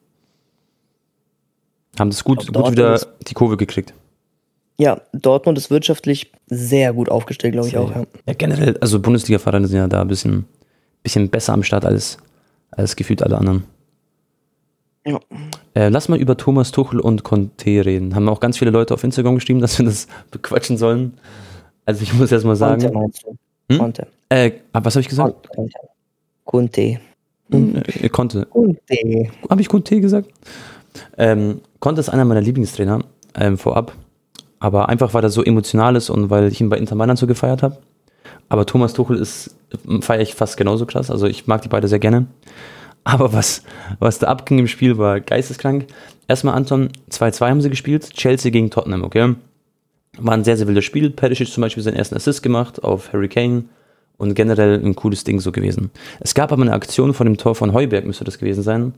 [1.98, 3.94] Haben das gut, gut wieder die Kurve gekriegt.
[4.78, 7.90] Ja, Dortmund ist wirtschaftlich sehr gut aufgestellt, glaube ich auch.
[7.94, 8.02] Ja.
[8.26, 10.44] Ja, generell, also Bundesliga-Vereine sind ja da ein bisschen,
[11.02, 12.18] bisschen besser am Start als,
[12.72, 13.64] als gefühlt alle anderen.
[15.06, 15.20] Ja.
[15.74, 18.14] Äh, lass mal über Thomas Tuchel und Conte reden.
[18.14, 21.14] Haben auch ganz viele Leute auf Instagram geschrieben, dass wir das bequatschen sollen.
[21.84, 22.94] Also ich muss erst mal Conte sagen.
[22.94, 23.36] meinst du?
[23.70, 23.78] Hm?
[23.78, 24.06] Conte.
[24.30, 25.48] Äh, ah, was habe ich gesagt?
[25.50, 25.78] Conte.
[26.44, 27.00] Conte.
[27.50, 28.46] Äh, Conte.
[28.46, 29.30] Conte.
[29.50, 30.30] Habe ich Conte gesagt?
[31.18, 33.00] Ähm, Conte ist einer meiner Lieblingstrainer
[33.34, 33.92] ähm, vorab.
[34.58, 37.26] Aber einfach, weil er so emotional ist und weil ich ihn bei Inter Mailand so
[37.26, 37.78] gefeiert habe.
[38.48, 39.54] Aber Thomas Tuchel ist,
[40.00, 41.10] feiere ich fast genauso krass.
[41.10, 42.26] Also ich mag die beide sehr gerne.
[43.04, 43.62] Aber was,
[43.98, 45.86] was da abging im Spiel, war geisteskrank.
[46.26, 49.34] Erstmal Anton, 2-2 haben sie gespielt, Chelsea gegen Tottenham, okay?
[50.16, 51.10] War ein sehr, sehr wildes Spiel.
[51.10, 53.64] Perisic zum Beispiel seinen ersten Assist gemacht auf Harry Kane
[54.16, 55.90] und generell ein cooles Ding so gewesen.
[56.20, 58.94] Es gab aber eine Aktion von dem Tor von Heuberg, müsste das gewesen sein,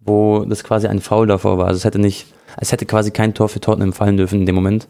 [0.00, 1.68] wo das quasi ein Foul davor war.
[1.68, 2.26] Also es hätte nicht,
[2.58, 4.88] es hätte quasi kein Tor für Tottenham fallen dürfen in dem Moment.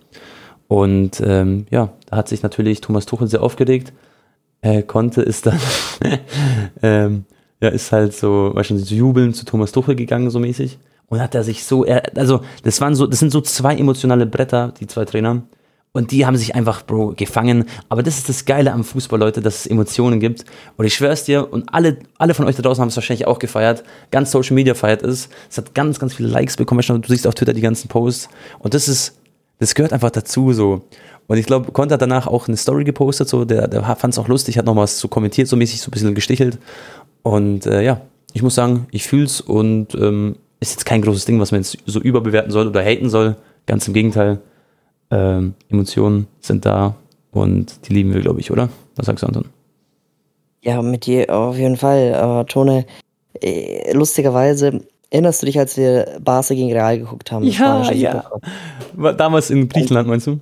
[0.66, 3.92] Und ähm, ja, da hat sich natürlich Thomas Tuchel sehr aufgeregt.
[4.62, 5.60] Äh, konnte ist dann,
[6.82, 7.24] ähm,
[7.60, 10.78] ja, ist halt so, du, so jubeln zu Thomas Tuchel gegangen, so mäßig.
[11.08, 14.26] Und hat er sich so, er, also das waren so, das sind so zwei emotionale
[14.26, 15.42] Bretter, die zwei Trainer.
[15.92, 17.64] Und die haben sich einfach, Bro, gefangen.
[17.88, 20.44] Aber das ist das Geile am Fußball, Leute, dass es Emotionen gibt.
[20.76, 23.38] Und ich schwör's dir, und alle, alle von euch da draußen haben es wahrscheinlich auch
[23.38, 23.82] gefeiert.
[24.10, 25.30] Ganz Social Media feiert es.
[25.48, 26.82] Es hat ganz, ganz viele Likes bekommen.
[26.82, 28.28] Du siehst auf Twitter die ganzen Posts.
[28.58, 29.18] Und das ist,
[29.58, 30.82] das gehört einfach dazu, so.
[31.28, 34.18] Und ich glaube, Conte hat danach auch eine Story gepostet, so, der, der fand es
[34.18, 36.58] auch lustig, hat noch was so kommentiert, so mäßig, so ein bisschen gestichelt.
[37.26, 38.02] Und äh, ja,
[38.34, 41.76] ich muss sagen, ich fühl's und ähm, ist jetzt kein großes Ding, was man jetzt
[41.84, 43.34] so überbewerten soll oder haten soll.
[43.66, 44.38] Ganz im Gegenteil
[45.10, 46.94] ähm, Emotionen sind da
[47.32, 48.68] und die lieben wir, glaube ich, oder?
[48.94, 49.46] Was sagst du, Anton?
[50.62, 52.14] Ja, mit dir auf jeden Fall.
[52.14, 52.86] Aber Tone,
[53.42, 57.42] äh, lustigerweise, erinnerst du dich, als wir Barca gegen Real geguckt haben?
[57.42, 58.24] Ja, ja.
[58.94, 60.38] War damals in Griechenland, meinst du?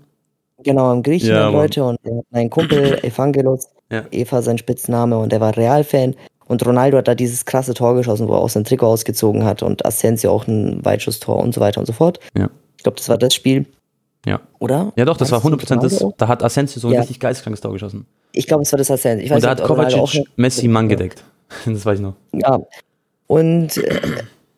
[0.62, 1.85] Genau, in Griechenland, ja, Leute.
[1.85, 1.99] Und
[2.31, 4.05] mein Kumpel Evangelos, ja.
[4.11, 6.14] Eva sein Spitzname, und der war Real-Fan.
[6.46, 9.62] Und Ronaldo hat da dieses krasse Tor geschossen, wo er auch sein Trikot ausgezogen hat
[9.62, 12.20] und Asensio auch ein Weitschusstor und so weiter und so fort.
[12.37, 12.50] Ja.
[12.76, 13.66] Ich glaube, das war das Spiel.
[14.26, 14.40] Ja.
[14.59, 14.92] Oder?
[14.96, 16.04] Ja, doch, das war 100% das.
[16.16, 17.00] Da hat Asensio so ein ja.
[17.00, 18.07] richtig geisteskrankes Tor geschossen.
[18.33, 19.24] Ich glaube, es war das Asensio.
[19.24, 21.22] Ich weiß und da hat Kovacic auch Messi Mann gedeckt.
[21.66, 22.14] Das weiß ich noch.
[22.33, 22.59] Ja.
[23.26, 24.00] Und äh,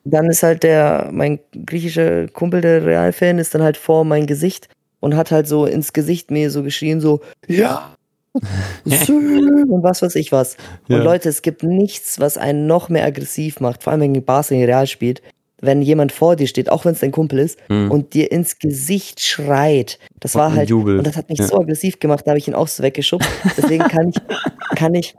[0.04, 4.68] dann ist halt der, mein griechischer Kumpel, der Real-Fan, ist dann halt vor mein Gesicht
[5.00, 7.95] und hat halt so ins Gesicht mir so geschrien, so, ja,
[8.84, 10.56] und was weiß ich was.
[10.88, 11.02] Und ja.
[11.02, 14.64] Leute, es gibt nichts, was einen noch mehr aggressiv macht, vor allem wenn Barca gegen
[14.64, 15.22] Real spielt,
[15.60, 17.90] wenn jemand vor dir steht, auch wenn es dein Kumpel ist, mhm.
[17.90, 19.98] und dir ins Gesicht schreit.
[20.20, 20.98] Das war halt, Jubel.
[20.98, 21.46] und das hat mich ja.
[21.46, 23.28] so aggressiv gemacht, da habe ich ihn auch so weggeschubst.
[23.56, 24.16] Deswegen kann ich,
[24.76, 25.14] kann ich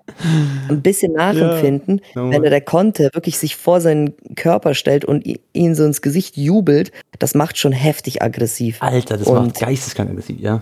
[0.69, 2.31] ein bisschen nachempfinden, ja, no.
[2.31, 6.37] wenn er der konnte, wirklich sich vor seinen Körper stellt und ihn so ins Gesicht
[6.37, 8.81] jubelt, das macht schon heftig aggressiv.
[8.81, 10.61] Alter, das und macht geisteskrank aggressiv, ja.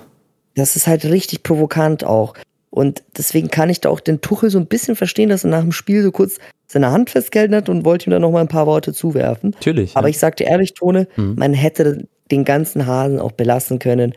[0.56, 2.34] Das ist halt richtig provokant auch.
[2.70, 5.62] Und deswegen kann ich da auch den Tuchel so ein bisschen verstehen, dass er nach
[5.62, 8.50] dem Spiel so kurz seine Hand festgehalten hat und wollte ihm dann noch mal ein
[8.50, 9.52] paar Worte zuwerfen.
[9.52, 9.96] Natürlich.
[9.96, 10.10] Aber ja.
[10.10, 11.36] ich sagte ehrlich, Tone, mhm.
[11.38, 14.14] man hätte den ganzen Hasen auch belassen können,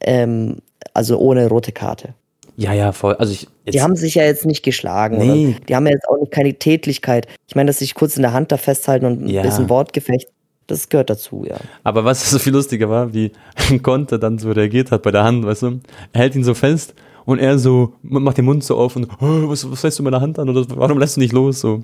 [0.00, 0.58] ähm,
[0.94, 2.14] also ohne rote Karte.
[2.56, 3.14] Ja, ja, voll.
[3.14, 5.18] Also ich, die haben sich ja jetzt nicht geschlagen.
[5.18, 5.56] Nee.
[5.68, 7.28] die haben ja jetzt auch nicht keine Tätlichkeit.
[7.46, 9.42] Ich meine, dass sie sich kurz in der Hand da festhalten und ein ja.
[9.42, 10.28] bisschen Wortgefecht,
[10.68, 11.56] das gehört dazu, ja.
[11.82, 13.32] Aber was so viel lustiger war, wie
[13.82, 15.80] Conte dann so reagiert hat bei der Hand, weißt du?
[16.12, 19.48] Er hält ihn so fest und er so macht den Mund so auf und oh,
[19.48, 21.60] was, was lässt du meiner Hand an oder warum lässt du nicht los?
[21.60, 21.82] So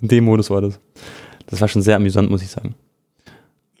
[0.00, 0.78] in dem Modus war das.
[1.46, 2.74] Das war schon sehr amüsant, muss ich sagen.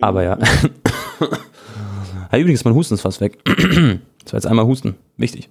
[0.00, 0.38] Aber ja.
[2.32, 3.38] ja übrigens, mein Husten ist fast weg.
[3.44, 4.94] das war jetzt einmal Husten.
[5.18, 5.50] Wichtig.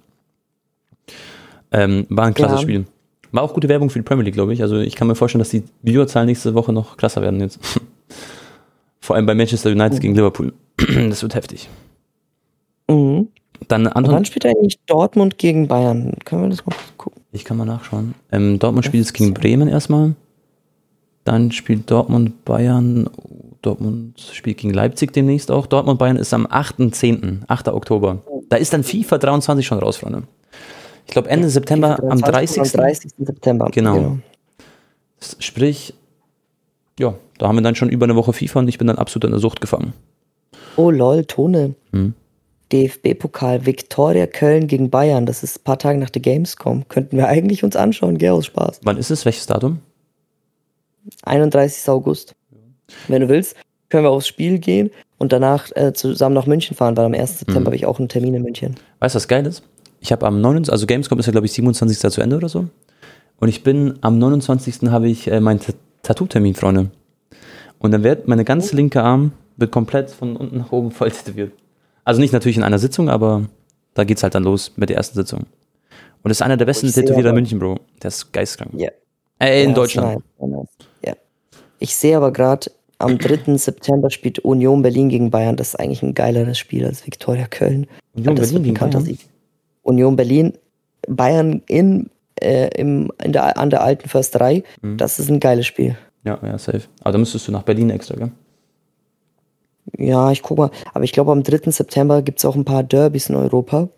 [1.70, 2.62] Ähm, war ein krasses ja.
[2.62, 2.86] Spiel.
[3.30, 4.62] War auch gute Werbung für die Premier League, glaube ich.
[4.62, 7.60] Also ich kann mir vorstellen, dass die Viewerzahlen nächste Woche noch krasser werden jetzt.
[9.06, 10.00] Vor allem bei Manchester United oh.
[10.00, 10.52] gegen Liverpool.
[11.08, 11.68] das wird heftig.
[12.90, 13.28] Mhm.
[13.68, 14.14] Dann Anton.
[14.14, 16.14] Wann spielt eigentlich Dortmund gegen Bayern?
[16.24, 17.22] Können wir das mal gucken?
[17.30, 18.16] Ich kann mal nachschauen.
[18.32, 20.16] Ähm, Dortmund spielt jetzt gegen Bremen erstmal.
[21.22, 23.08] Dann spielt Dortmund Bayern.
[23.62, 25.66] Dortmund spielt gegen Leipzig demnächst auch.
[25.68, 27.68] Dortmund Bayern ist am 8.10., 8.
[27.68, 28.24] Oktober.
[28.48, 30.24] Da ist dann FIFA 23 schon raus, Freunde.
[31.06, 32.58] Ich glaube Ende September am 30.
[32.58, 33.12] Am 30.
[33.18, 33.68] September.
[33.70, 33.94] Genau.
[33.94, 34.18] genau.
[35.38, 35.94] Sprich,
[36.98, 39.24] ja, da haben wir dann schon über eine Woche FIFA und ich bin dann absolut
[39.24, 39.92] in der Sucht gefangen.
[40.76, 41.74] Oh lol, Tone.
[41.92, 42.14] Hm.
[42.72, 45.26] DFB-Pokal Viktoria Köln gegen Bayern.
[45.26, 46.88] Das ist ein paar Tage nach der Gamescom.
[46.88, 48.80] Könnten wir eigentlich uns anschauen, gell, aus Spaß.
[48.82, 49.24] Wann ist es?
[49.24, 49.78] Welches Datum?
[51.22, 51.88] 31.
[51.88, 52.34] August.
[53.06, 53.56] Wenn du willst,
[53.88, 57.38] können wir aufs Spiel gehen und danach äh, zusammen nach München fahren, weil am 1.
[57.38, 57.66] September mhm.
[57.66, 58.74] habe ich auch einen Termin in München.
[58.98, 59.62] Weißt du, was geil ist?
[60.00, 60.72] Ich habe am 29.
[60.72, 61.98] also Gamescom ist ja, glaube ich, 27.
[61.98, 62.66] zu Ende oder so.
[63.38, 64.90] Und ich bin am 29.
[64.90, 65.60] habe ich äh, meinen
[66.06, 66.90] Tattoo-Termin, Freunde.
[67.78, 68.76] Und dann wird meine ganze oh.
[68.76, 71.52] linke Arm wird komplett von unten nach oben voll tätowiert.
[72.04, 73.46] Also nicht natürlich in einer Sitzung, aber
[73.94, 75.40] da geht's halt dann los mit der ersten Sitzung.
[76.22, 77.78] Und das ist einer der besten Tätowierer in München, Bro.
[78.02, 78.70] Der ist geistkrank.
[78.74, 78.90] Ja.
[79.38, 80.24] Äh, in ja, Deutschland.
[81.04, 81.14] Ja.
[81.78, 83.56] Ich sehe aber gerade, am 3.
[83.56, 85.56] September spielt Union Berlin gegen Bayern.
[85.56, 87.86] Das ist eigentlich ein geileres Spiel als Viktoria Köln.
[88.14, 89.18] Union Berlin gegen Bayern?
[89.82, 90.52] Union Berlin,
[91.08, 94.62] Bayern in, äh, im, in der, an der alten Försterei.
[94.82, 94.96] Mhm.
[94.96, 95.96] Das ist ein geiles Spiel.
[96.24, 96.82] Ja, ja, safe.
[97.00, 98.32] Aber da müsstest du nach Berlin extra, gell?
[99.96, 100.70] Ja, ich guck mal.
[100.92, 101.70] Aber ich glaube, am 3.
[101.70, 103.88] September gibt es auch ein paar Derbys in Europa,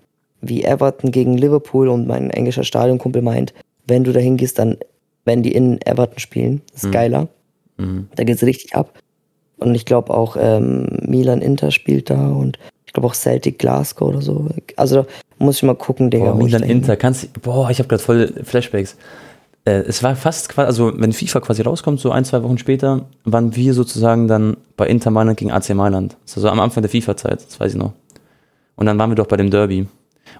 [0.40, 3.54] wie Everton gegen Liverpool und mein englischer Stadionkumpel meint,
[3.86, 4.76] wenn du dahin gehst, dann
[5.24, 6.62] werden die in Everton spielen.
[6.72, 6.92] Das ist mhm.
[6.92, 7.28] geiler.
[7.78, 8.08] Mhm.
[8.14, 8.92] Da geht's richtig ab.
[9.56, 14.08] Und ich glaube auch ähm, Milan Inter spielt da und ich glaube auch Celtic Glasgow
[14.08, 14.46] oder so.
[14.76, 15.06] Also
[15.38, 16.32] muss ich mal gucken, Digga.
[16.32, 18.96] Boah, Milan da Inter, kannst boah, ich habe gerade voll Flashbacks.
[19.66, 23.04] Äh, es war fast quasi, also wenn FIFA quasi rauskommt, so ein, zwei Wochen später,
[23.24, 26.16] waren wir sozusagen dann bei Inter Mailand gegen AC Mailand.
[26.24, 27.92] Das war so am Anfang der FIFA-Zeit, das weiß ich noch.
[28.76, 29.86] Und dann waren wir doch bei dem Derby.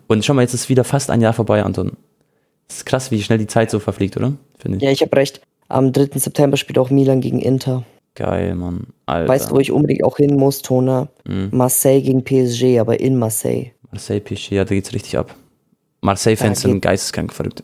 [0.07, 1.93] Und schau mal, jetzt ist wieder fast ein Jahr vorbei, Anton.
[2.67, 4.33] Das ist krass, wie schnell die Zeit so verfliegt, oder?
[4.59, 4.83] Finde ich.
[4.83, 5.43] Ja, ich habe recht.
[5.69, 6.19] Am 3.
[6.19, 7.85] September spielt auch Milan gegen Inter.
[8.19, 8.89] Geil, Mann.
[9.07, 9.29] Alter.
[9.33, 11.07] Weißt du, wo ich unbedingt auch hin muss, Tona?
[11.25, 11.51] Mhm.
[11.53, 13.71] Marseille gegen PSG, aber in Marseille.
[13.93, 15.37] Marseille, PSG, ja, da geht's richtig ab.
[16.01, 17.63] Marseille-Fans sind geisteskrank verrückt.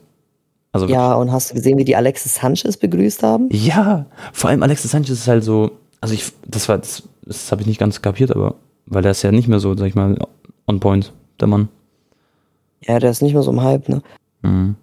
[0.70, 3.48] Also Ja, und hast du gesehen, wie die Alexis Sanchez begrüßt haben?
[3.50, 7.62] Ja, vor allem Alexis Sanchez ist halt so, also ich, das war, das, das habe
[7.62, 8.54] ich nicht ganz kapiert, aber,
[8.86, 10.16] weil der ist ja nicht mehr so, sag ich mal,
[10.68, 11.68] on point, der Mann.
[12.80, 14.02] Ja, der ist nicht mehr so im Hype, ne?
[14.42, 14.76] Mhm.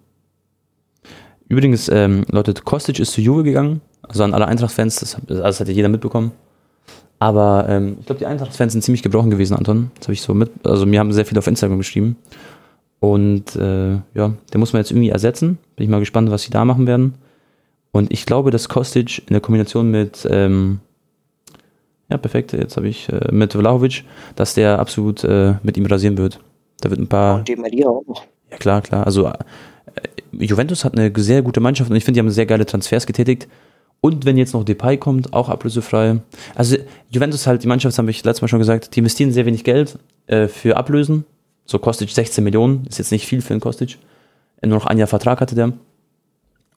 [1.48, 5.60] Übrigens, ähm, Leute, Kostic ist zu Juve gegangen, also an alle Eintracht-Fans, das, hab- das
[5.60, 6.32] hat ja jeder mitbekommen.
[7.18, 9.90] Aber ähm, ich glaube, die Eintracht-Fans sind ziemlich gebrochen gewesen, Anton.
[9.98, 12.16] Das habe ich so mit, also mir haben sehr viele auf Instagram geschrieben.
[12.98, 15.58] Und äh, ja, den muss man jetzt irgendwie ersetzen.
[15.76, 17.14] Bin ich mal gespannt, was sie da machen werden.
[17.92, 20.80] Und ich glaube, dass Kostic in der Kombination mit, ähm,
[22.10, 26.16] ja, perfekt, jetzt habe ich äh, mit Vlahovic, dass der absolut äh, mit ihm rasieren
[26.18, 26.40] wird.
[26.80, 27.36] Da wird ein paar.
[27.38, 28.24] Und die Maria auch noch.
[28.50, 29.06] Ja, klar, klar.
[29.06, 29.32] Also äh,
[30.32, 33.46] Juventus hat eine sehr gute Mannschaft und ich finde, die haben sehr geile Transfers getätigt.
[34.02, 36.20] Und wenn jetzt noch Depay kommt, auch ablösefrei.
[36.56, 36.76] Also
[37.08, 39.96] Juventus halt, die Mannschaft, habe ich letztes Mal schon gesagt, die investieren sehr wenig Geld
[40.26, 41.24] äh, für Ablösen.
[41.66, 43.98] So Kostic 16 Millionen, ist jetzt nicht viel für einen Kostic.
[44.60, 45.72] Äh, Nur noch ein Jahr Vertrag hatte der.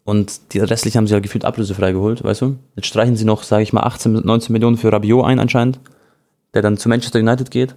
[0.04, 2.58] Und die restlichen haben sie halt gefühlt ablösefrei geholt, weißt du?
[2.76, 5.80] Jetzt streichen sie noch, sage ich mal, 18, 19 Millionen für Rabiot ein anscheinend,
[6.54, 7.76] der dann zu Manchester United geht.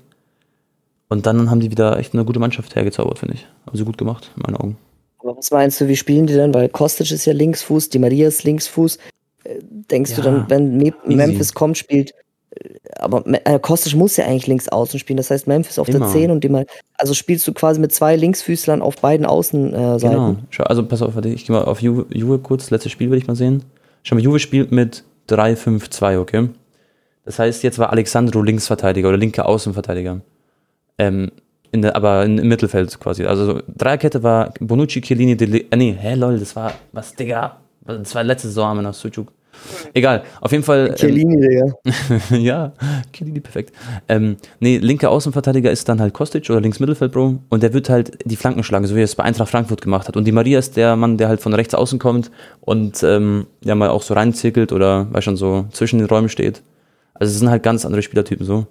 [1.08, 3.46] Und dann haben die wieder echt eine gute Mannschaft hergezaubert, finde ich.
[3.66, 4.76] Haben sie gut gemacht, in meinen Augen.
[5.20, 6.52] Aber was meinst du, wie spielen die denn?
[6.52, 8.98] Weil Kostic ist ja Linksfuß, die Maria ist Linksfuß.
[9.44, 11.14] Äh, Denkst du Ja, dann, wenn Me easy.
[11.16, 12.12] Memphis kommt, spielt.
[12.50, 15.16] äh, Aber äh, Kostic muss ja eigentlich links außen spielen.
[15.18, 16.00] Das heißt, Memphis auf Immer.
[16.00, 16.66] der 10 und die mal.
[16.96, 19.98] Also spielst du quasi mit zwei Linksfüßlern auf beiden Außenseiten.
[20.00, 20.36] Genau.
[20.50, 23.26] Schau, also pass auf, ich gehe mal auf Juve, Juve kurz, letztes Spiel will ich
[23.26, 23.64] mal sehen.
[24.02, 26.48] Schau mal, Juve spielt mit 3-5-2, okay?
[27.24, 30.22] Das heißt, jetzt war Alexandro Linksverteidiger oder linker Außenverteidiger.
[30.96, 31.30] Ähm,
[31.70, 33.24] in der, aber im Mittelfeld quasi.
[33.26, 37.58] Also so, Dreierkette war Bonucci, Chiellini, Dele äh, nee, hä, lol, das war, was, Digga?
[37.88, 39.32] Das war letzte Saison haben wir nach Sucuk.
[39.94, 40.88] Egal, auf jeden Fall.
[40.88, 41.74] Ähm, Chiellini, Digga.
[42.36, 42.72] ja,
[43.12, 43.74] Chiellini, perfekt.
[44.08, 47.38] Ähm, nee, linker Außenverteidiger ist dann halt Kostic oder links Mittelfeld, Bro.
[47.48, 50.06] Und der wird halt die Flanken schlagen, so wie er es bei Eintracht Frankfurt gemacht
[50.06, 50.16] hat.
[50.16, 53.74] Und die Maria ist der Mann, der halt von rechts außen kommt und ähm, ja
[53.74, 56.62] mal auch so reinzirkelt oder weil schon so zwischen den Räumen steht.
[57.14, 58.66] Also es sind halt ganz andere Spielertypen so.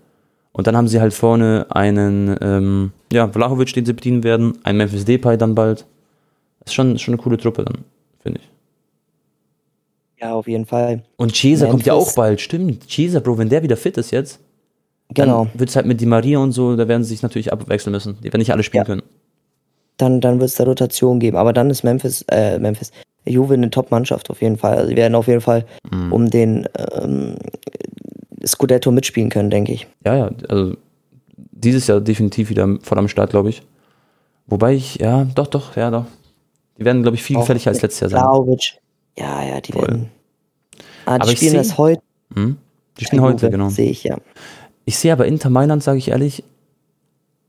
[0.54, 4.80] Und dann haben sie halt vorne einen, ähm, ja, Vlahovic, den sie bedienen werden, einen
[4.80, 5.86] Memphis Depay dann bald.
[6.62, 7.84] Das ist schon, schon eine coole Truppe dann,
[8.24, 8.57] finde ich.
[10.20, 11.04] Ja, auf jeden Fall.
[11.18, 12.88] Und Chiesa kommt ja auch bald, stimmt.
[12.88, 14.40] Chiesa, Bro, wenn der wieder fit ist jetzt,
[15.14, 15.46] Genau.
[15.46, 17.92] dann wird es halt mit Di Maria und so, da werden sie sich natürlich abwechseln
[17.94, 18.18] müssen.
[18.22, 18.86] Die werden nicht alle spielen Ja.
[18.86, 19.04] können.
[19.98, 21.38] Dann, dann wird es da Rotation geben.
[21.38, 22.92] Aber dann ist Memphis, äh, Memphis,
[23.26, 24.76] Juve eine Top-Mannschaft auf jeden Fall.
[24.78, 26.14] Also, sie werden auf jeden Fall Mhm.
[26.14, 27.36] um den ähm,
[28.46, 29.88] Scudetto mitspielen können, denke ich.
[30.06, 30.76] Ja, ja, also
[31.52, 33.64] dieses Jahr definitiv wieder voll am Start, glaube ich.
[34.48, 36.06] Wobei ich, ja, doch, doch, ja, doch.
[36.78, 38.20] Die werden, glaube ich, viel gefährlicher als letztes Jahr sein.
[38.22, 38.78] Vlahovic.
[39.18, 39.82] Ja, ja, die Voll.
[39.82, 40.10] werden.
[41.06, 42.02] Ah, die Aber spielen das heute.
[42.34, 42.58] Hm?
[43.00, 43.70] Die spielen heute, genau.
[43.70, 44.18] Sehe ich ja.
[44.86, 46.44] Ich sehe aber Inter Mailand, sage ich ehrlich,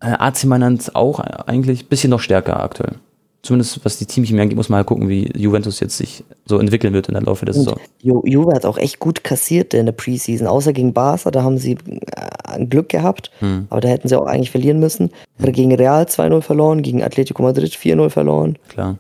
[0.01, 2.97] äh, AC Mailand auch eigentlich ein bisschen noch stärker aktuell.
[3.43, 6.93] Zumindest was die Teamchemie angeht, muss man halt gucken, wie Juventus jetzt sich so entwickeln
[6.93, 7.79] wird in der Laufe der Saison.
[8.03, 10.49] Ju Juve hat auch echt gut kassiert in der Preseason.
[10.49, 11.79] Außer gegen Barca, da haben sie
[12.17, 13.31] äh, Glück gehabt.
[13.39, 13.67] Hm.
[13.71, 15.11] Aber da hätten sie auch eigentlich verlieren müssen.
[15.39, 18.59] Gegen Real 2-0 verloren, gegen Atletico Madrid 4-0 verloren.
[18.69, 18.99] Klar.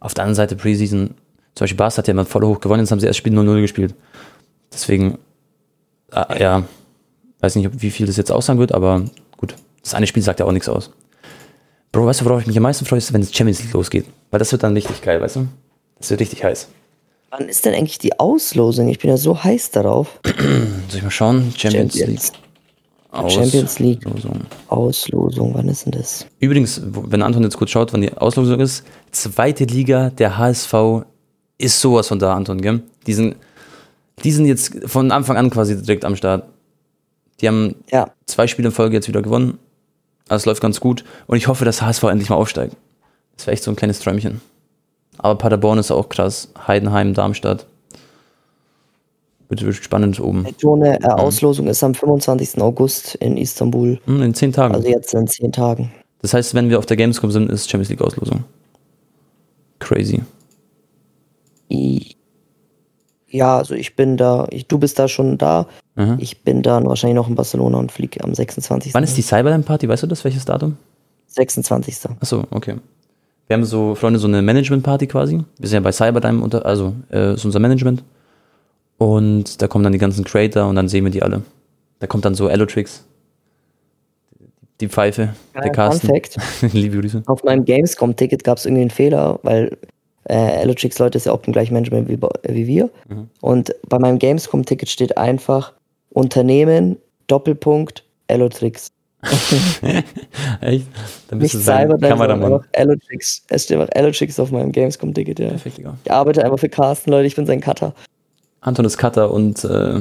[0.00, 1.10] Auf der anderen Seite Preseason,
[1.58, 3.60] zum Beispiel Barca hat ja mal voll hoch gewonnen, jetzt haben sie erst Spiel 0-0
[3.60, 3.92] gespielt.
[4.72, 5.18] Deswegen,
[6.12, 6.62] äh, ja,
[7.40, 9.02] weiß nicht, wie viel das jetzt aussagen wird, aber
[9.36, 9.56] gut.
[9.82, 10.92] Das eine Spiel sagt ja auch nichts aus.
[11.90, 14.04] Bro, weißt du, worauf ich mich am meisten freue, ist, wenn es Champions League losgeht.
[14.30, 15.48] Weil das wird dann richtig geil, weißt du?
[15.98, 16.68] Das wird richtig heiß.
[17.30, 18.86] Wann ist denn eigentlich die Auslosung?
[18.88, 20.20] Ich bin ja so heiß darauf.
[20.24, 21.52] Soll ich mal schauen?
[21.56, 22.32] Champions, Champions.
[23.12, 23.30] League.
[23.32, 24.06] Champions League.
[24.06, 24.40] Auslosung.
[24.68, 26.24] Auslosung, wann ist denn das?
[26.38, 31.04] Übrigens, wenn Anton jetzt kurz schaut, wann die Auslosung ist, zweite Liga, der HSV
[31.58, 32.82] ist sowas von da, Anton, gell?
[33.06, 33.36] Die sind,
[34.24, 36.44] die sind jetzt von Anfang an quasi direkt am Start.
[37.40, 39.58] Die haben Ja, zwei Spiele in Folge jetzt wieder gewonnen.
[40.28, 41.04] Also es läuft ganz gut.
[41.26, 42.76] Und ich hoffe, dass HSV endlich mal aufsteigt.
[43.36, 44.40] Das wäre echt so ein kleines Träumchen.
[45.18, 46.48] Aber Paderborn ist auch krass.
[46.66, 47.66] Heidenheim, Darmstadt.
[49.48, 50.46] Wird wirklich spannend oben.
[50.58, 52.60] so eine äh, Auslosung ist am 25.
[52.60, 53.98] August in Istanbul.
[54.04, 54.74] Hm, In zehn Tagen.
[54.74, 55.90] Also jetzt in zehn Tagen.
[56.20, 58.44] Das heißt, wenn wir auf der Gamescom sind, ist Champions League Auslosung.
[59.78, 60.20] Crazy.
[61.70, 65.66] Ja, also ich bin da, ich, du bist da schon da.
[65.96, 66.16] Aha.
[66.18, 68.94] Ich bin dann wahrscheinlich noch in Barcelona und fliege am 26.
[68.94, 69.88] Wann ist die Cyberland-Party?
[69.88, 70.24] Weißt du das?
[70.24, 70.76] Welches Datum?
[71.26, 71.98] 26.
[72.20, 72.76] Achso, okay.
[73.46, 75.42] Wir haben so, Freunde, so eine Management-Party quasi.
[75.58, 78.02] Wir sind ja bei Cyberdyne unter, also äh, ist unser Management.
[78.96, 81.42] Und da kommen dann die ganzen Creator und dann sehen wir die alle.
[81.98, 83.04] Da kommt dann so Allotrix.
[84.80, 86.12] Die Pfeife, der Fun Carsten.
[86.72, 87.22] Liebe Grüße.
[87.26, 89.76] Auf meinem Gamescom-Ticket gab es irgendwie einen Fehler, weil
[90.28, 92.18] äh, Elotrix Leute ist ja auch im gleichen Management wie,
[92.54, 92.90] wie wir.
[93.08, 93.28] Mhm.
[93.40, 95.72] Und bei meinem Gamescom-Ticket steht einfach
[96.10, 98.92] Unternehmen, Doppelpunkt, Elotrix.
[100.60, 100.86] Echt?
[101.28, 102.52] Dann Nicht bist du sein Cyber, Kameramann.
[102.52, 103.42] einfach Elotrix.
[103.48, 105.48] Es steht einfach Elotrix auf meinem Gamescom-Ticket, ja.
[105.48, 105.80] Perfekt.
[106.04, 107.94] Ich arbeite einfach für Carsten, Leute, ich bin sein Cutter.
[108.60, 110.00] Anton ist Cutter und äh,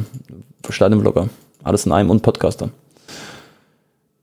[0.70, 1.30] Stadionblogger.
[1.64, 2.70] Alles in einem und Podcaster.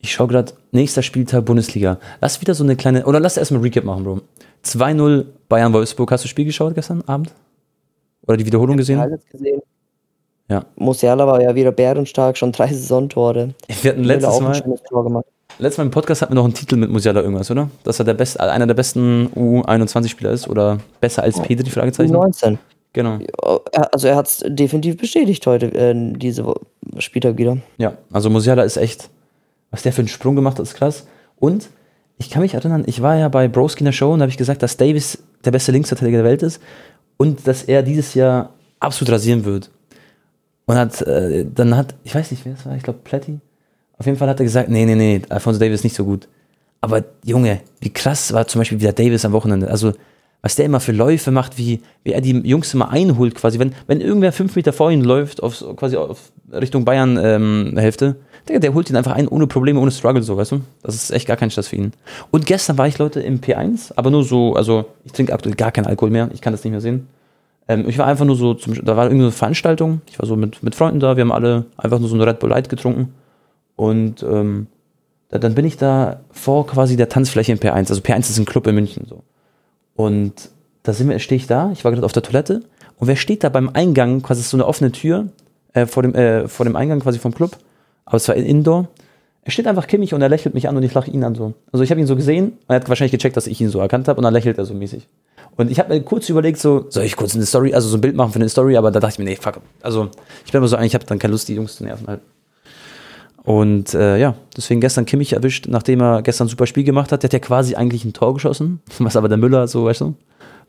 [0.04, 1.98] Ich schaue gerade, nächster Spieltag Bundesliga.
[2.20, 4.20] Lass wieder so eine kleine, oder lass erstmal Recap machen, Bro.
[4.62, 6.12] 2-0 Bayern-Wolfsburg.
[6.12, 7.32] Hast du das Spiel geschaut gestern Abend?
[8.26, 9.00] Oder die Wiederholung gesehen?
[9.00, 9.62] Alles gesehen.
[10.50, 10.66] Ja.
[10.76, 13.54] Musiala war ja wieder bärenstark, schon drei Saisontore.
[13.80, 14.62] Wir hatten letztes Mal,
[15.58, 17.70] letztes Mal im Podcast hatten wir noch einen Titel mit Musiala irgendwas, oder?
[17.84, 22.12] Dass er der best, einer der besten U21-Spieler ist oder besser als Pedri, Fragezeichen.
[22.12, 22.58] 19.
[22.92, 23.20] Genau.
[23.90, 26.44] Also er hat es definitiv bestätigt heute, äh, diese
[26.98, 27.56] Spieltag wieder.
[27.78, 29.08] Ja, also Musiala ist echt,
[29.74, 31.04] was der für einen Sprung gemacht hat, ist krass.
[31.36, 31.68] Und
[32.16, 34.36] ich kann mich erinnern, ich war ja bei Broski in der Show und habe ich
[34.36, 36.62] gesagt, dass Davis der beste Linksverteidiger der Welt ist
[37.16, 39.72] und dass er dieses Jahr absolut rasieren wird.
[40.66, 43.40] Und hat, äh, dann hat, ich weiß nicht, wer das war, ich glaube Platty.
[43.98, 46.28] Auf jeden Fall hat er gesagt, nee, nee, nee, Alfonso Davis ist nicht so gut.
[46.80, 49.68] Aber Junge, wie krass war zum Beispiel wieder Davis am Wochenende.
[49.68, 49.92] Also,
[50.44, 53.58] was der immer für Läufe macht, wie, wie er die Jungs immer einholt, quasi.
[53.58, 58.16] Wenn, wenn irgendwer fünf Meter vor ihm läuft, auf, so- quasi auf Richtung Bayern-Hälfte,
[58.48, 60.60] der, der holt ihn einfach ein, ohne Probleme, ohne Struggle, so, weißt du?
[60.82, 61.92] Das ist echt gar kein Stress für ihn.
[62.30, 65.72] Und gestern war ich, Leute, im P1, aber nur so, also, ich trinke aktuell gar
[65.72, 67.08] keinen Alkohol mehr, ich kann das nicht mehr sehen.
[67.66, 70.62] Ähm, ich war einfach nur so, zum, da war irgendeine Veranstaltung, ich war so mit,
[70.62, 73.14] mit Freunden da, wir haben alle einfach nur so eine Red Bull Light getrunken.
[73.76, 74.66] Und ähm,
[75.30, 77.88] da, dann bin ich da vor quasi der Tanzfläche im P1.
[77.88, 79.22] Also P1 ist ein Club in München so.
[79.94, 80.50] Und
[80.82, 82.60] da sind wir, stehe ich da, ich war gerade auf der Toilette
[82.98, 85.28] und wer steht da beim Eingang, quasi so eine offene Tür
[85.72, 87.56] äh, vor, dem, äh, vor dem Eingang quasi vom Club,
[88.04, 88.88] aber es war Indoor.
[89.42, 91.52] Er steht einfach kimmig und er lächelt mich an und ich lache ihn an so.
[91.70, 93.78] Also ich habe ihn so gesehen und er hat wahrscheinlich gecheckt, dass ich ihn so
[93.78, 95.06] erkannt habe und dann lächelt er so mäßig.
[95.56, 98.00] Und ich habe mir kurz überlegt, so, soll ich kurz eine Story, also so ein
[98.00, 99.60] Bild machen für eine Story, aber da dachte ich mir, nee, fuck.
[99.82, 100.08] Also
[100.44, 102.20] ich bin immer so, eigentlich habe dann keine Lust, die Jungs zu nerven halt.
[103.44, 107.22] Und äh, ja, deswegen gestern Kimmich erwischt, nachdem er gestern ein super Spiel gemacht hat.
[107.22, 110.14] Der hat ja quasi eigentlich ein Tor geschossen, was aber der Müller so, weißt du,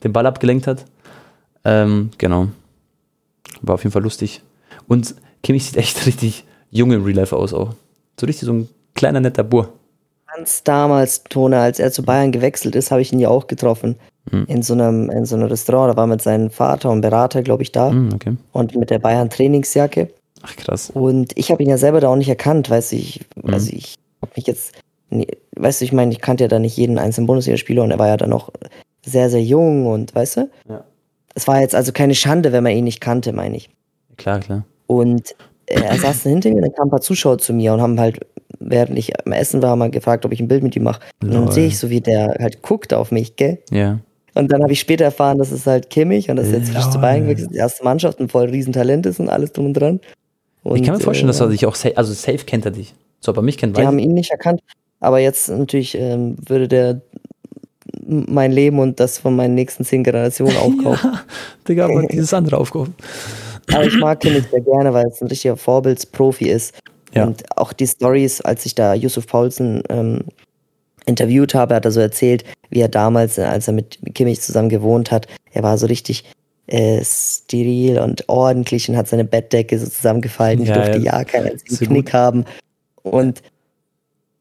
[0.03, 0.85] den Ball abgelenkt hat.
[1.63, 2.49] Ähm, genau.
[3.61, 4.41] War auf jeden Fall lustig.
[4.87, 7.73] Und Kimmich sieht echt richtig jung im Real Life aus auch.
[8.19, 9.73] So richtig so ein kleiner, netter Bur.
[10.35, 13.95] Ganz damals, Tone, als er zu Bayern gewechselt ist, habe ich ihn ja auch getroffen.
[14.29, 14.45] Hm.
[14.47, 15.93] In so einem, in so einem Restaurant.
[15.93, 17.89] Da war mit seinem Vater und Berater, glaube ich, da.
[17.89, 18.35] Hm, okay.
[18.51, 20.09] Und mit der Bayern-Trainingsjacke.
[20.47, 20.91] Ach krass.
[20.91, 23.53] Und ich habe ihn ja selber da auch nicht erkannt, weißt du, ich, Mhm.
[23.53, 24.73] also ich habe mich jetzt,
[25.09, 27.99] nee, weißt du, ich meine, ich kannte ja da nicht jeden einzelnen Bundesligaspieler und er
[27.99, 28.51] war ja dann noch
[29.05, 30.83] sehr, sehr jung und weißt du, Ja.
[31.33, 33.69] es war jetzt also keine Schande, wenn man ihn nicht kannte, meine ich.
[34.17, 34.65] Klar, klar.
[34.87, 35.31] Und
[35.67, 37.99] äh, er saß hinter mir und dann kamen ein paar Zuschauer zu mir und haben
[37.99, 38.19] halt,
[38.59, 41.01] während ich am Essen war, mal gefragt, ob ich ein Bild mit ihm mache.
[41.23, 43.59] Und dann sehe ich so, wie der halt guckt auf mich, gell?
[43.71, 43.99] Ja.
[44.35, 46.83] Und dann habe ich später erfahren, dass es halt Kimmich und dass er jetzt frisch
[46.87, 47.01] zu Lol.
[47.01, 50.01] Bayern gewechselt ist, die erste Mannschaft und voll Riesentalent ist und alles drum und dran.
[50.65, 52.71] Und, ich kann mir vorstellen, äh, dass er dich auch, sa also safe kennt er
[52.71, 52.95] dich.
[53.19, 54.61] So, aber mich kennt Die haben ihn nicht erkannt.
[54.99, 57.01] Aber jetzt natürlich ähm, würde der
[58.07, 61.11] mein Leben und das von meinen nächsten zehn Generationen aufkaufen.
[61.13, 61.21] Ja,
[61.67, 62.95] Digga, aber dieses andere aufgehoben.
[63.71, 66.73] Aber ich mag Kimmich sehr gerne, weil es ein richtiger Vorbildsprofi ist.
[67.13, 67.25] Ja.
[67.25, 70.21] Und auch die Stories, als ich da Yusuf Paulsen ähm,
[71.05, 74.69] interviewt habe, hat er so erzählt, wie er damals, äh, als er mit Kimmich zusammen
[74.69, 76.25] gewohnt hat, er war so richtig
[76.67, 80.63] äh, steril und ordentlich und hat seine Bettdecke so zusammengefalten.
[80.63, 81.17] Ich Ja, durfte ja.
[81.19, 82.13] ja keinen einzigen Knick gut.
[82.13, 82.45] haben.
[83.03, 83.41] Und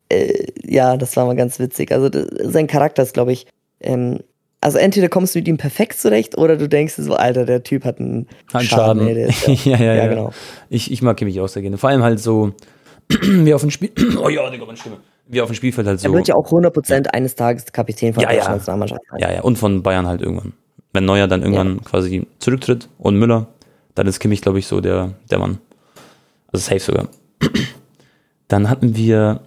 [0.09, 1.93] äh, ja, das war mal ganz witzig.
[1.93, 3.47] Also das, sein Charakter ist, glaube ich,
[3.81, 4.21] ähm,
[4.61, 7.85] also entweder kommst du mit ihm perfekt zurecht oder du denkst so, Alter, der Typ
[7.85, 9.03] hat einen Ein Schaden.
[9.07, 9.17] Schaden.
[9.17, 10.07] ist ja, ja, ja, ja, ja.
[10.09, 10.33] genau.
[10.71, 11.77] Ich, ich mag Kimmich auch sehr gerne.
[11.77, 12.53] Vor allem halt so,
[13.09, 13.91] wie auf dem Spiel.
[14.23, 14.97] Oh ja, Digga, meine Stimme.
[15.27, 16.09] Wie auf dem Spielfeld halt so.
[16.09, 18.49] Er wird ja auch 100% eines Tages Kapitän von Ja, der ja.
[18.51, 19.21] Nationalmannschaft sein.
[19.21, 20.55] Ja, ja, und von Bayern halt irgendwann.
[20.95, 23.49] Wenn Neuer dann irgendwann quasi zurücktritt und Müller,
[23.95, 25.59] dann ist Kimmich, glaube ich, so der, der Mann.
[26.53, 27.09] Also safe sogar.
[28.49, 29.41] Dann hatten wir,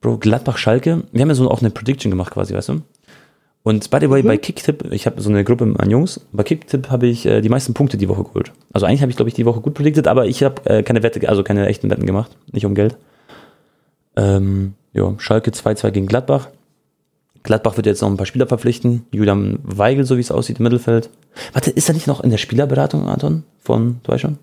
[0.00, 1.02] Bro, Gladbach-Schalke.
[1.12, 2.82] Wir haben ja so auch eine Prediction gemacht quasi, weißt du?
[3.64, 6.90] Und by the way, bei Kicktip, ich habe so eine Gruppe an Jungs, bei Kicktip
[6.90, 8.52] habe ich äh, die meisten Punkte die Woche geholt.
[8.72, 11.02] Also eigentlich habe ich, glaube ich, die Woche gut predicted, aber ich habe äh, keine
[11.02, 12.96] Wette, also keine echten Wetten gemacht, nicht um Geld.
[14.16, 16.48] Ähm, ja, Schalke 2-2 gegen Gladbach.
[17.44, 19.06] Gladbach wird jetzt noch ein paar Spieler verpflichten.
[19.12, 21.10] Julian Weigel, so wie es aussieht, im Mittelfeld.
[21.52, 23.44] Warte, ist er nicht noch in der Spielerberatung, Anton?
[23.60, 24.38] Von, du weißt schon?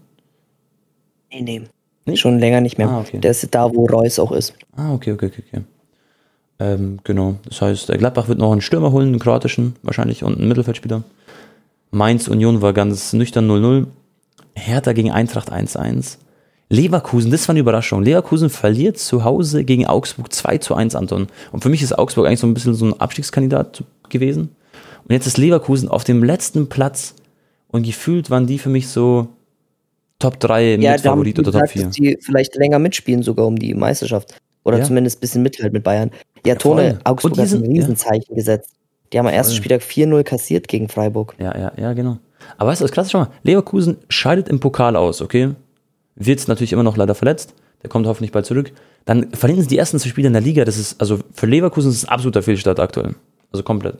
[1.31, 1.61] Nee, nee.
[2.05, 2.15] Nee?
[2.15, 2.89] Schon länger nicht mehr.
[2.89, 3.17] Ah, okay.
[3.19, 4.53] Der ist da, wo Reus auch ist.
[4.75, 5.43] Ah, okay, okay, okay.
[5.47, 5.63] okay.
[6.59, 7.37] Ähm, genau.
[7.45, 11.03] Das heißt, der Gladbach wird noch einen Stürmer holen, einen kroatischen wahrscheinlich und einen Mittelfeldspieler.
[11.89, 13.87] Mainz Union war ganz nüchtern 0-0.
[14.55, 16.17] Hertha gegen Eintracht 1-1.
[16.71, 18.01] Leverkusen, das war eine Überraschung.
[18.01, 21.27] Leverkusen verliert zu Hause gegen Augsburg 2 zu 1, Anton.
[21.51, 24.55] Und für mich ist Augsburg eigentlich so ein bisschen so ein Abstiegskandidat gewesen.
[25.03, 27.15] Und jetzt ist Leverkusen auf dem letzten Platz
[27.67, 29.27] und gefühlt waren die für mich so
[30.17, 31.83] Top 3 ja, Mitfavorit oder Top 4.
[31.83, 34.33] Dass die vielleicht länger mitspielen sogar um die Meisterschaft.
[34.63, 34.85] Oder ja.
[34.85, 36.11] zumindest ein bisschen Mithalt mit Bayern.
[36.45, 38.35] Ja, Tone, ja, Augsburg hat ein Riesenzeichen ja.
[38.35, 38.75] gesetzt.
[39.11, 41.35] Die haben am ersten Spieltag 4-0 kassiert gegen Freiburg.
[41.37, 42.17] Ja, ja, ja, genau.
[42.57, 43.29] Aber weißt du, das ist klasse schon mal.
[43.43, 45.49] Leverkusen scheidet im Pokal aus, okay?
[46.15, 47.53] Wird natürlich immer noch leider verletzt.
[47.83, 48.71] Der kommt hoffentlich bald zurück.
[49.05, 50.65] Dann verlieren sie die ersten zwei Spiele in der Liga.
[50.65, 53.15] Das ist, also für Leverkusen ist es ein absoluter Fehlstart aktuell.
[53.51, 53.97] Also komplett.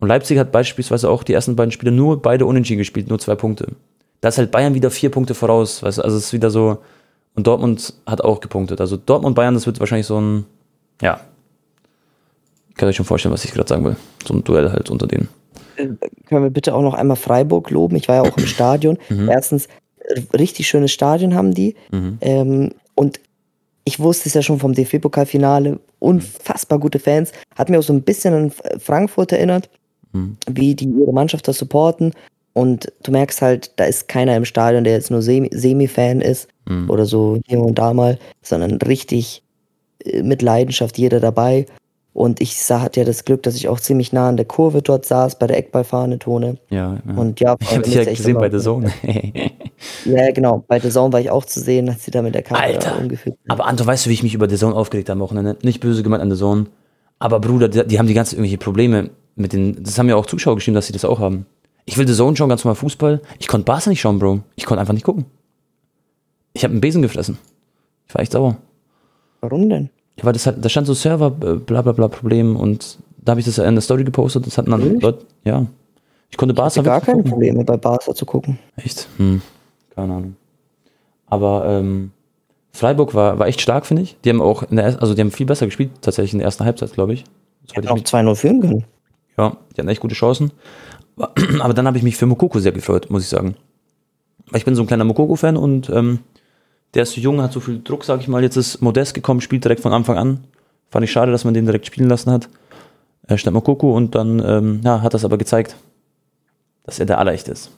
[0.00, 3.34] Und Leipzig hat beispielsweise auch die ersten beiden Spiele nur beide unentschieden gespielt, nur zwei
[3.34, 3.72] Punkte.
[4.20, 5.82] Da ist halt Bayern wieder vier Punkte voraus.
[5.82, 6.02] Weißt du?
[6.02, 6.78] Also es ist wieder so.
[7.34, 8.80] Und Dortmund hat auch gepunktet.
[8.80, 10.46] Also Dortmund Bayern, das wird wahrscheinlich so ein,
[11.02, 11.20] ja,
[12.68, 13.96] ich kann euch schon vorstellen, was ich gerade sagen will.
[14.26, 15.28] So ein Duell halt unter denen.
[15.76, 15.88] Äh,
[16.26, 17.96] können wir bitte auch noch einmal Freiburg loben?
[17.96, 18.98] Ich war ja auch im Stadion.
[19.08, 19.28] Mhm.
[19.28, 19.68] Erstens,
[20.36, 21.74] richtig schönes Stadion haben die.
[21.90, 22.18] Mhm.
[22.20, 23.20] Ähm, und
[23.84, 25.78] ich wusste es ja schon vom DFB-Pokalfinale.
[25.98, 27.32] Unfassbar gute Fans.
[27.56, 29.70] Hat mir auch so ein bisschen an Frankfurt erinnert,
[30.12, 30.36] mhm.
[30.50, 32.12] wie die ihre Mannschaft da supporten.
[32.52, 36.90] Und du merkst halt, da ist keiner im Stadion, der jetzt nur Semi-Fan ist mhm.
[36.90, 39.42] oder so hier und da mal, sondern richtig
[40.04, 41.66] äh, mit Leidenschaft jeder dabei.
[42.12, 44.82] Und ich sah, hatte ja das Glück, dass ich auch ziemlich nah an der Kurve
[44.82, 46.58] dort saß, bei der Eckballfahne Tone.
[46.70, 47.14] Ja, ja.
[47.14, 48.92] Und ja, ich habe dich ja gesehen bei der Zone.
[50.04, 50.64] ja, genau.
[50.66, 52.98] Bei der Zone war ich auch zu sehen, als sie da mit der Kamera Alter.
[52.98, 55.56] umgeführt Aber Anton, weißt du, wie ich mich über der Zone aufgeregt habe am Wochenende?
[55.62, 56.66] Nicht böse gemeint an der Zone.
[57.18, 59.82] Aber Bruder, die, die haben die ganze irgendwelche Probleme mit den.
[59.82, 61.46] Das haben ja auch Zuschauer geschrieben, dass sie das auch haben.
[61.84, 63.22] Ich will The Zone schauen, ganz normal Fußball.
[63.38, 64.40] Ich konnte Barca nicht schauen, Bro.
[64.56, 65.24] Ich konnte einfach nicht gucken.
[66.52, 67.38] Ich habe einen Besen gefressen.
[68.06, 68.56] Ich war echt sauer.
[69.40, 69.90] Warum denn?
[70.18, 73.32] Ja, weil das hat, da stand so Server, äh, bla bla bla Problem und da
[73.32, 74.46] habe ich das in der Story gepostet.
[74.46, 75.66] Das hatten dann Leute, ja.
[76.30, 76.80] Ich konnte Barca.
[76.80, 77.30] Ich gar keine gucken.
[77.30, 78.58] Probleme bei Barca zu gucken.
[78.76, 79.08] Echt?
[79.16, 79.40] Hm.
[79.94, 80.36] Keine Ahnung.
[81.26, 82.10] Aber ähm,
[82.72, 84.16] Freiburg war, war echt stark, finde ich.
[84.24, 86.64] Die haben auch in der, also die haben viel besser gespielt, tatsächlich in der ersten
[86.64, 87.24] Halbzeit, glaube ich.
[87.66, 88.84] Das die auch 2-0 führen können.
[89.36, 90.52] Ja, die hatten echt gute Chancen.
[91.16, 93.56] Aber dann habe ich mich für Mokoko sehr gefreut, muss ich sagen.
[94.50, 96.20] Weil ich bin so ein kleiner Mokoko-Fan und ähm,
[96.94, 98.42] der ist so jung, hat so viel Druck, sag ich mal.
[98.42, 100.44] Jetzt ist Modest gekommen, spielt direkt von Anfang an.
[100.90, 102.48] Fand ich schade, dass man den direkt spielen lassen hat.
[103.26, 105.76] Er stand Mokoko und dann ähm, ja, hat das aber gezeigt,
[106.84, 107.70] dass er der Allerechte ist.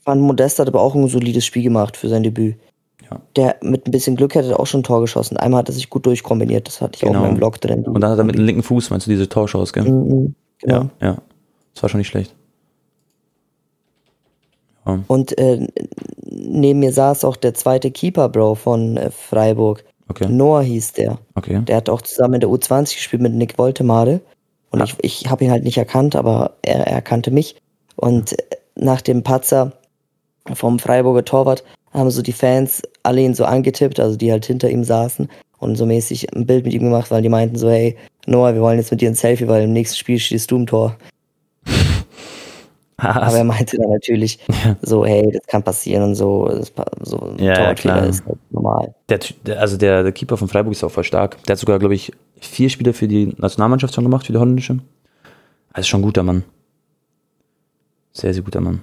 [0.00, 2.56] Fand Modest hat aber auch ein solides Spiel gemacht für sein Debüt.
[3.08, 3.20] Ja.
[3.36, 5.36] Der mit ein bisschen Glück hätte auch schon ein Tor geschossen.
[5.36, 7.12] Einmal hat er sich gut durchkombiniert, das hatte ich genau.
[7.12, 7.84] auch in meinem Blog drin.
[7.84, 9.84] Und dann hat er mit dem linken Fuß, meinst du, diese Torchance, gell?
[9.84, 10.90] Mhm, genau.
[11.00, 11.16] Ja, ja.
[11.74, 12.34] Das war schon nicht schlecht.
[14.84, 14.98] Ja.
[15.06, 15.68] Und äh,
[16.52, 19.84] neben mir saß auch der zweite Keeper, Bro, von äh, Freiburg.
[20.08, 20.28] Okay.
[20.28, 21.18] Noah hieß der.
[21.34, 21.62] Okay.
[21.62, 24.20] Der hat auch zusammen in der U20 gespielt mit Nick Woltemade.
[24.70, 24.84] Und ah.
[24.84, 27.56] ich, ich habe ihn halt nicht erkannt, aber er, er erkannte mich.
[27.96, 29.72] Und äh, nach dem Patzer
[30.52, 34.70] vom Freiburger Torwart haben so die Fans alle ihn so angetippt, also die halt hinter
[34.70, 35.28] ihm saßen
[35.58, 37.96] und so mäßig ein Bild mit ihm gemacht, weil die meinten so, hey,
[38.26, 40.66] Noah, wir wollen jetzt mit dir ein Selfie, weil im nächsten Spiel stehst du im
[40.66, 40.96] Tor.
[43.02, 44.76] Aber er meinte dann natürlich ja.
[44.82, 46.48] so, hey, das kann passieren und so.
[46.48, 46.72] Das,
[47.02, 48.06] so ein ja, klar.
[48.06, 48.94] ist halt normal.
[49.08, 49.20] Der,
[49.58, 51.42] also der, der Keeper von Freiburg ist auch voll stark.
[51.44, 54.78] Der hat sogar, glaube ich, vier Spiele für die Nationalmannschaft schon gemacht, für die holländische.
[55.72, 56.44] Also schon ein guter Mann.
[58.12, 58.82] Sehr, sehr guter Mann.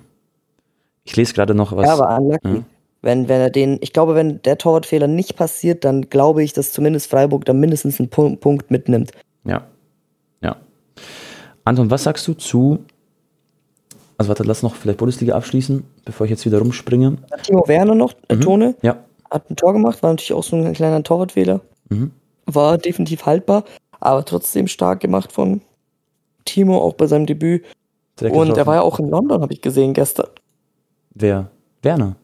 [1.03, 1.85] Ich lese gerade noch was.
[1.85, 2.57] Ja, aber unlucky.
[2.57, 2.63] Ja.
[3.01, 6.73] Wenn, wenn er den, ich glaube, wenn der Torwartfehler nicht passiert, dann glaube ich, dass
[6.73, 9.11] zumindest Freiburg da mindestens einen Punkt mitnimmt.
[9.45, 9.63] Ja.
[10.41, 10.57] Ja.
[11.63, 12.83] Anton, was sagst du zu
[14.19, 17.15] also warte, lass noch vielleicht Bundesliga abschließen, bevor ich jetzt wieder rumspringe.
[17.43, 18.41] Timo Werner noch, äh, mhm.
[18.41, 18.75] Tone.
[18.81, 18.97] Ja.
[19.31, 21.61] Hat ein Tor gemacht, war natürlich auch so ein kleiner Torwartfehler.
[21.87, 22.11] Mhm.
[22.45, 23.63] War definitiv haltbar,
[24.01, 25.61] aber trotzdem stark gemacht von
[26.43, 27.63] Timo, auch bei seinem Debüt.
[28.19, 30.27] Direkt Und er war ja auch in London, habe ich gesehen gestern.
[31.11, 31.49] Wer?
[31.81, 32.17] Werner?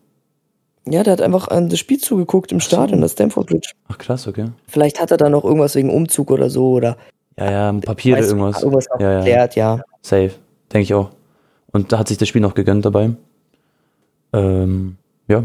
[0.89, 3.03] Ja, der hat einfach an das Spiel zugeguckt im Ach Stadion, so.
[3.03, 3.71] das Stamford Bridge.
[3.87, 4.47] Ach krass, okay.
[4.67, 6.97] Vielleicht hat er da noch irgendwas wegen Umzug oder so oder.
[7.37, 8.61] Ja, ja, Papiere, irgendwas.
[8.61, 9.17] Irgendwas ja, ja.
[9.19, 9.81] erklärt, ja.
[10.01, 10.31] Safe,
[10.73, 11.11] denke ich auch.
[11.75, 13.09] Und da hat sich das Spiel noch gegönnt dabei.
[14.31, 14.95] Ähm,
[15.27, 15.43] ja.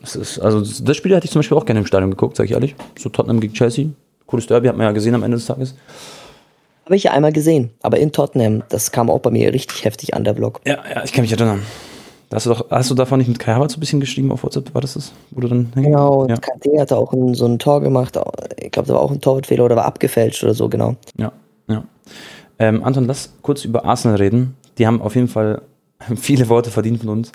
[0.00, 2.46] Das ist, also das Spiel hätte ich zum Beispiel auch gerne im Stadion geguckt, sage
[2.46, 2.76] ich ehrlich.
[2.96, 3.88] So Tottenham gegen Chelsea.
[4.26, 5.74] Cooles Derby, hat man ja gesehen am Ende des Tages.
[6.84, 8.62] Habe ich ja einmal gesehen, aber in Tottenham.
[8.68, 10.60] Das kam auch bei mir richtig heftig an, der Vlog.
[10.64, 11.62] Ja, ja, ich kann mich erinnern.
[12.32, 14.72] Hast du, doch, hast du davon nicht mit Kai Havertz ein bisschen geschrieben auf WhatsApp?
[14.72, 15.14] War das das?
[15.32, 16.36] Wo du dann genau, und ja.
[16.36, 18.16] KD hatte auch ein, so ein Tor gemacht.
[18.62, 20.94] Ich glaube, da war auch ein Torwartfehler oder war abgefälscht oder so, genau.
[21.18, 21.32] Ja,
[21.66, 21.82] ja.
[22.60, 24.54] Ähm, Anton, lass kurz über Arsenal reden.
[24.78, 25.62] Die haben auf jeden Fall
[26.16, 27.32] viele Worte verdient von uns,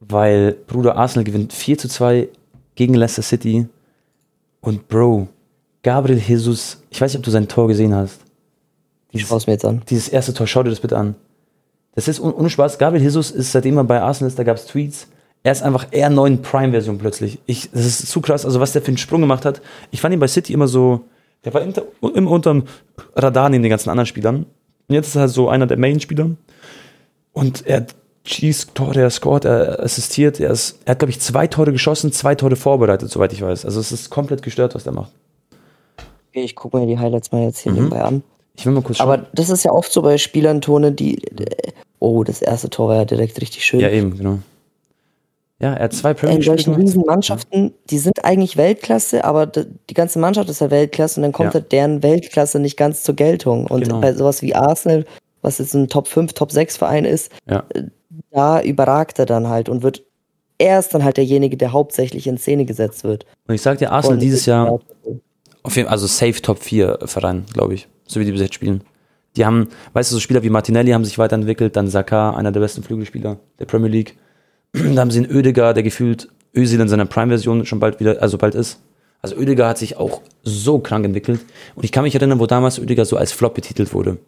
[0.00, 2.28] weil Bruder Arsenal gewinnt 4 zu 2
[2.74, 3.68] gegen Leicester City.
[4.60, 5.28] Und Bro,
[5.82, 8.20] Gabriel Jesus, ich weiß nicht, ob du sein Tor gesehen hast.
[9.12, 9.82] Dieses, ich mir jetzt an.
[9.88, 11.14] Dieses erste Tor, schau dir das bitte an.
[11.94, 12.78] Das ist ohne Spaß.
[12.78, 15.06] Gabriel Jesus ist, seitdem er bei Arsenal ist, da gab es Tweets.
[15.44, 17.38] Er ist einfach eher neuen Prime-Version plötzlich.
[17.46, 19.60] Ich, das ist zu krass, also was der für einen Sprung gemacht hat.
[19.90, 21.02] Ich fand ihn bei City immer so,
[21.44, 21.74] der war immer,
[22.14, 22.64] immer unterm
[23.14, 24.46] Radar neben den ganzen anderen Spielern.
[24.88, 26.30] Und jetzt ist er halt so einer der Main-Spieler.
[27.32, 27.86] Und er
[28.26, 30.40] schießt Tore, er scored, er assistiert.
[30.40, 33.64] Er, ist, er hat, glaube ich, zwei Tore geschossen, zwei Tore vorbereitet, soweit ich weiß.
[33.64, 35.12] Also es ist komplett gestört, was der macht.
[36.30, 37.78] Okay, ich gucke mir die Highlights mal jetzt hier mhm.
[37.78, 38.22] nebenbei an.
[38.56, 39.08] Ich will mal kurz schauen.
[39.08, 41.20] Aber das ist ja oft so bei Spielern, Tone, die.
[41.98, 43.80] Oh, das erste Tor war ja direkt richtig schön.
[43.80, 44.38] Ja, eben, genau.
[45.60, 49.94] Ja, er hat zwei Premier In solchen riesen Mannschaften, die sind eigentlich Weltklasse, aber die
[49.94, 51.60] ganze Mannschaft ist ja Weltklasse und dann kommt ja.
[51.60, 53.66] halt deren Weltklasse nicht ganz zur Geltung.
[53.66, 54.00] Und genau.
[54.00, 55.04] bei sowas wie Arsenal,
[55.42, 57.64] was jetzt ein Top 5, Top 6 Verein ist, ja.
[57.74, 57.84] Äh,
[58.30, 60.04] da überragt er dann halt und wird
[60.58, 63.26] erst dann halt derjenige, der hauptsächlich in Szene gesetzt wird.
[63.48, 64.80] Und ich sag dir, Arsenal und dieses Jahr,
[65.62, 68.82] auf jeden, also safe Top 4 Verein, glaube ich so wie die bis jetzt spielen.
[69.36, 72.60] Die haben, weißt du, so Spieler wie Martinelli haben sich weiterentwickelt, dann Saka, einer der
[72.60, 74.16] besten Flügelspieler der Premier League.
[74.74, 78.38] Da haben sie einen Ödegaard, der gefühlt Özil in seiner Prime-Version schon bald wieder, also
[78.38, 78.80] bald ist.
[79.22, 81.40] Also Ödegaard hat sich auch so krank entwickelt.
[81.74, 84.18] Und ich kann mich erinnern, wo damals Ödegaard so als Flop betitelt wurde.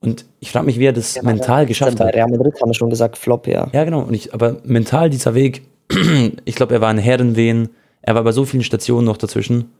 [0.00, 2.14] Und ich frage mich, wie er das ja, mental geschafft hat.
[2.14, 3.68] Real Madrid haben wir schon gesagt, Flop, ja.
[3.72, 4.00] Ja, genau.
[4.00, 5.62] Und ich, aber mental dieser Weg,
[6.44, 7.70] ich glaube, er war ein Herrenwehen.
[8.02, 9.70] Er war bei so vielen Stationen noch dazwischen.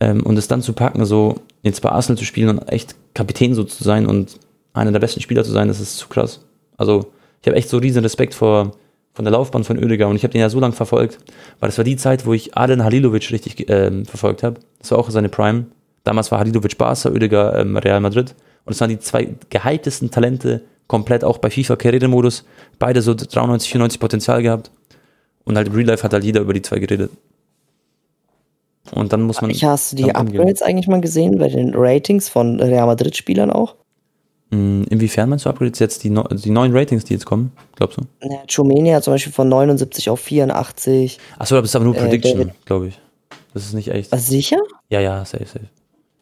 [0.00, 3.54] Ähm, und es dann zu packen, so jetzt bei Arsenal zu spielen und echt Kapitän
[3.54, 4.38] so zu sein und
[4.72, 6.40] einer der besten Spieler zu sein, das ist zu krass.
[6.76, 7.12] Also
[7.42, 8.72] ich habe echt so riesen Respekt vor
[9.12, 11.18] von der Laufbahn von Oedegaard und ich habe den ja so lange verfolgt,
[11.58, 14.60] weil das war die Zeit, wo ich Aden Halilovic richtig ähm, verfolgt habe.
[14.78, 15.66] Das war auch seine Prime.
[16.04, 18.34] Damals war Halilovic Barca, Oedegaard ähm, Real Madrid
[18.64, 22.44] und es waren die zwei gehyptesten Talente, komplett auch bei FIFA Karrieremodus,
[22.78, 24.70] beide so 93, 94 Potenzial gehabt
[25.44, 27.10] und halt Real Life hat halt jeder über die zwei geredet.
[28.92, 29.50] Und dann muss man.
[29.50, 33.76] Ich hast du die Upgrades eigentlich mal gesehen bei den Ratings von Real Madrid-Spielern auch?
[34.50, 37.52] Hm, inwiefern meinst du Upgrades jetzt die, die neuen Ratings, die jetzt kommen?
[37.76, 38.02] Glaubst du?
[38.28, 41.18] Ja, Chumeni hat zum Beispiel von 79 auf 84.
[41.38, 43.00] Achso, das ist aber nur äh, Prediction, äh, glaube ich.
[43.54, 44.10] Das ist nicht echt.
[44.12, 44.58] Was, sicher?
[44.88, 45.66] Ja, ja, safe, safe.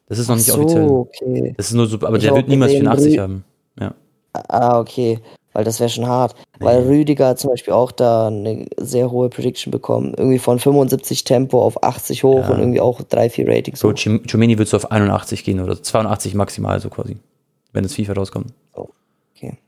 [0.08, 0.88] Das ist noch Ach nicht so, offiziell.
[0.88, 1.54] okay.
[1.56, 3.44] Das ist nur so, aber ich der wird niemals 84 haben.
[3.78, 3.94] Ja.
[4.32, 5.20] Ah, okay
[5.58, 6.36] weil das wäre schon hart.
[6.60, 6.66] Nee.
[6.66, 10.14] Weil Rüdiger hat zum Beispiel auch da eine sehr hohe Prediction bekommen.
[10.16, 12.50] Irgendwie von 75 Tempo auf 80 hoch ja.
[12.50, 13.80] und irgendwie auch 3, 4 Ratings.
[13.80, 17.16] So, Chumeni wird so auf 81 gehen oder 82 maximal so quasi,
[17.72, 18.52] wenn das FIFA rauskommt.
[18.74, 18.88] Oh,
[19.34, 19.58] okay.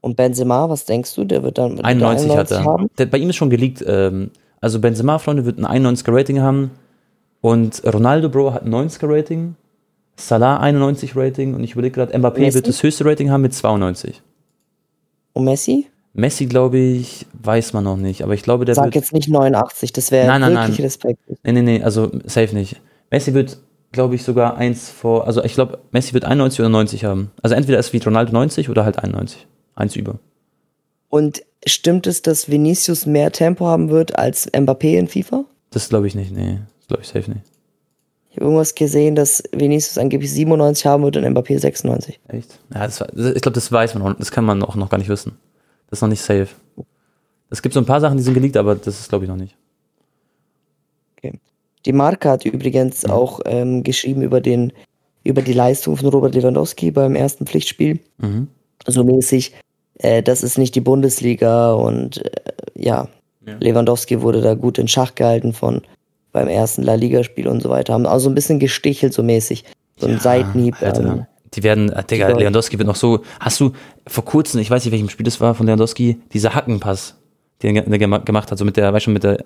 [0.00, 1.24] Und Benzema, was denkst du?
[1.24, 2.64] Der wird dann 91, 91 hat er.
[2.64, 2.90] Haben?
[2.98, 3.84] Der, bei ihm ist schon geleakt.
[3.86, 6.70] Ähm, also Benzema, Freunde, wird ein 91er Rating haben.
[7.40, 9.56] Und Ronaldo, Bro, hat ein 90er Rating.
[10.16, 11.54] Salah 91 Rating.
[11.54, 12.54] Und ich überlege gerade, Mbappé Messi?
[12.54, 14.22] wird das höchste Rating haben mit 92.
[15.32, 15.86] Und Messi?
[16.14, 18.94] Messi, glaube ich, weiß man noch nicht, aber ich glaube, der Sag wird.
[18.94, 20.72] Sag jetzt nicht 89, das wäre wirklich nein.
[20.72, 21.20] Respekt.
[21.42, 22.80] Nee, nee, nee, also safe nicht.
[23.10, 23.58] Messi wird,
[23.92, 27.30] glaube ich, sogar eins vor, also ich glaube, Messi wird 91 oder 90 haben.
[27.42, 29.46] Also entweder ist wie Ronaldo 90 oder halt 91.
[29.74, 30.18] Eins über.
[31.08, 35.44] Und stimmt es, dass Vinicius mehr Tempo haben wird als Mbappé in FIFA?
[35.70, 36.58] Das glaube ich nicht, nee.
[36.78, 37.44] Das glaube ich safe nicht.
[38.30, 42.18] Ich habe irgendwas gesehen, dass Vinicius angeblich 97 haben wird und Mbappé 96.
[42.28, 42.58] Echt?
[42.72, 44.16] Ja, das, ich glaube, das weiß man.
[44.18, 45.36] Das kann man auch noch gar nicht wissen.
[45.90, 46.48] Das ist noch nicht safe.
[47.50, 49.36] Es gibt so ein paar Sachen, die sind geleakt, aber das ist, glaube ich, noch
[49.36, 49.54] nicht.
[51.18, 51.38] Okay.
[51.86, 53.10] Die Marke hat übrigens mhm.
[53.10, 54.72] auch ähm, geschrieben über, den,
[55.24, 58.00] über die Leistung von Robert Lewandowski beim ersten Pflichtspiel.
[58.18, 58.48] Mhm.
[58.86, 59.52] So mäßig,
[59.98, 62.30] äh, das ist nicht die Bundesliga und äh,
[62.74, 63.08] ja,
[63.46, 65.82] ja, Lewandowski wurde da gut in Schach gehalten von
[66.32, 67.92] beim ersten La Liga-Spiel und so weiter.
[67.92, 69.64] Haben also ein bisschen gestichelt, so mäßig.
[69.96, 70.76] So ein ja, Seitenhieb.
[70.80, 73.20] Ähm, die werden, äh, Digga, Lewandowski wird noch so.
[73.38, 73.72] Hast du
[74.06, 77.16] vor kurzem, ich weiß nicht, welchem Spiel das war von Lewandowski, dieser Hackenpass,
[77.62, 79.44] den er gemacht hat, so mit der, weißt du, mit der.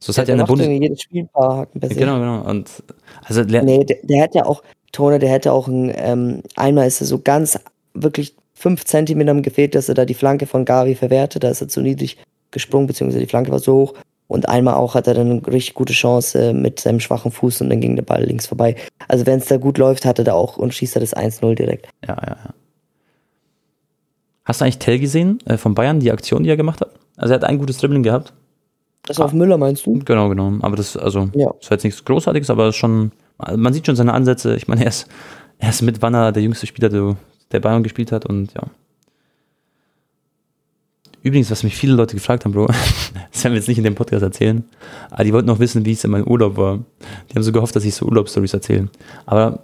[0.00, 1.94] So ist halt ja in der Bundes jedes Spiel ein paar Hackenpässe.
[1.96, 2.48] Genau, genau.
[2.48, 2.70] Und
[3.24, 7.00] also nee, der, der hat ja auch, Tone, der hätte auch ein, ähm, einmal ist
[7.00, 7.58] er so ganz
[7.94, 11.44] wirklich fünf Zentimeter gefehlt, dass er da die Flanke von Gavi verwertet.
[11.44, 12.18] Da ist er zu niedrig
[12.50, 13.94] gesprungen, beziehungsweise die Flanke war so hoch.
[14.28, 17.70] Und einmal auch hat er dann eine richtig gute Chance mit seinem schwachen Fuß und
[17.70, 18.76] dann ging der Ball links vorbei.
[19.08, 21.54] Also wenn es da gut läuft, hat er da auch und schießt er das 1-0
[21.54, 21.88] direkt.
[22.06, 22.54] Ja, ja, ja.
[24.44, 26.90] Hast du eigentlich Tell gesehen äh, von Bayern, die Aktion, die er gemacht hat?
[27.16, 28.34] Also er hat ein gutes Dribbling gehabt.
[29.08, 29.24] Das ah.
[29.24, 29.98] auf Müller meinst du?
[30.04, 30.52] Genau, genau.
[30.60, 31.50] Aber das, also, ja.
[31.58, 33.10] das war jetzt nichts Großartiges, aber schon,
[33.56, 34.54] man sieht schon seine Ansätze.
[34.54, 35.08] Ich meine, er ist,
[35.58, 37.16] er ist mit Wanner der jüngste Spieler, der,
[37.50, 38.64] der Bayern gespielt hat und ja.
[41.22, 42.66] Übrigens, was mich viele Leute gefragt haben, Bro,
[43.32, 44.64] das werden wir jetzt nicht in dem Podcast erzählen,
[45.10, 46.78] aber die wollten noch wissen, wie es in meinem Urlaub war.
[47.30, 48.88] Die haben so gehofft, dass ich so Urlaubsstories erzähle.
[49.24, 49.60] Aber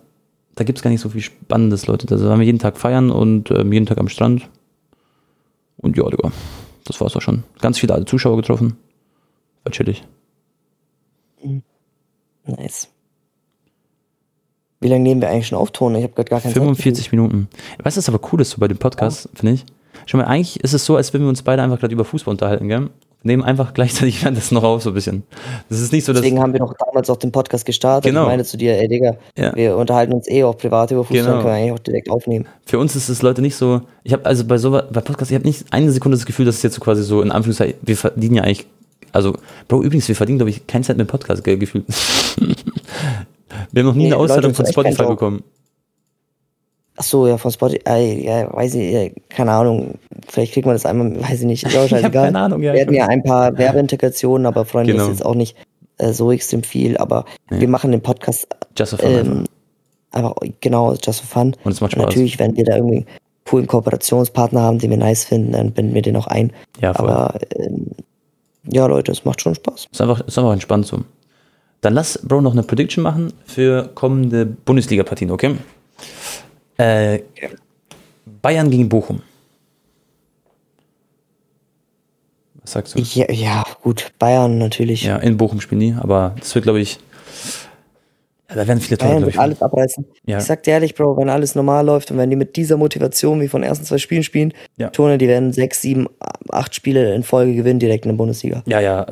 [0.55, 2.07] da gibt es gar nicht so viel Spannendes, Leute.
[2.07, 4.49] Da waren wir jeden Tag feiern und ähm, jeden Tag am Strand.
[5.77, 6.33] Und ja, Digga,
[6.87, 7.45] das war's auch schon.
[7.61, 8.79] Ganz viele alte Zuschauer getroffen.
[9.65, 10.05] War chillig.
[12.47, 12.89] Nice.
[14.81, 15.95] Wie lange nehmen wir eigentlich schon auf, Ton?
[15.95, 17.49] Ich habe gerade gar keinen 45 Minuten.
[17.83, 19.31] Weißt du, was aber cool ist so bei dem Podcast, ja.
[19.35, 19.65] finde ich?
[20.05, 22.33] Schon mal, eigentlich ist es so, als wenn wir uns beide einfach gerade über Fußball
[22.33, 22.91] unterhalten, gell?
[23.23, 25.23] Nehmen einfach gleichzeitig das noch auf, so ein bisschen.
[25.71, 26.21] Das ist nicht so, dass.
[26.21, 28.11] Deswegen haben wir doch damals auch den Podcast gestartet.
[28.11, 28.25] Genau.
[28.25, 29.57] Ich meine zu dir, ey Digga, ja.
[29.57, 31.37] wir unterhalten uns eh auch privat über Fußball, genau.
[31.37, 32.47] können wir eigentlich auch direkt aufnehmen.
[32.67, 33.81] Für uns ist es Leute nicht so.
[34.03, 36.57] Ich habe also bei so bei Podcast, ich habe nicht eine Sekunde das Gefühl, dass
[36.57, 38.67] es jetzt so quasi so in Anführungszeichen, wir verdienen ja eigentlich.
[39.15, 39.37] Also,
[39.69, 41.85] Bro, übrigens, wir verdienen, glaube ich, kein Zeit mit Podcast, gell, gefühlt.
[43.71, 45.45] wir haben noch nie nee, eine Auszahlung von Spotify bekommen.
[46.97, 51.21] Ach so, ja, von Spotify, ja, weiß ich, keine Ahnung, vielleicht kriegt man das einmal,
[51.23, 52.27] weiß ich nicht, ist auch scheißegal.
[52.27, 52.73] keine Ahnung, ja.
[52.73, 55.05] Wir hatten ja ein paar Werbeintegrationen, aber Freunde genau.
[55.05, 55.57] ist jetzt auch nicht
[55.99, 57.61] äh, so extrem viel, aber ja.
[57.61, 59.45] wir machen den Podcast Just for fun ähm,
[60.11, 60.35] einfach.
[60.61, 61.57] genau, just for fun.
[61.63, 62.05] Und es macht Spaß.
[62.05, 63.07] natürlich, wenn wir da irgendwie
[63.49, 66.53] coolen Kooperationspartner haben, den wir nice finden, dann binden wir den auch ein.
[66.81, 67.09] Ja, voll.
[67.09, 67.91] Aber ähm,
[68.71, 69.89] ja, Leute, es macht schon Spaß.
[69.91, 71.05] Ist einfach, ist einfach entspannt so.
[71.81, 75.57] Dann lass Bro noch eine Prediction machen für kommende Bundesliga-Partien, okay?
[76.79, 77.21] Äh,
[78.41, 79.23] Bayern gegen Bochum.
[82.63, 83.01] Was sagst du?
[83.01, 85.03] Ja, ja, gut, Bayern natürlich.
[85.03, 86.99] Ja, in Bochum spielen die, aber das wird, glaube ich,
[88.55, 90.05] da werden viele Tore, Bayern wird alles abreißen.
[90.27, 90.39] Ja.
[90.39, 93.41] Ich sag dir ehrlich, Bro, wenn alles normal läuft und wenn die mit dieser Motivation
[93.41, 94.91] wie von den ersten zwei Spielen spielen, ja.
[94.91, 96.07] Tone, die werden sechs, sieben,
[96.51, 98.63] acht Spiele in Folge gewinnen direkt in der Bundesliga.
[98.67, 99.07] Ja, ja,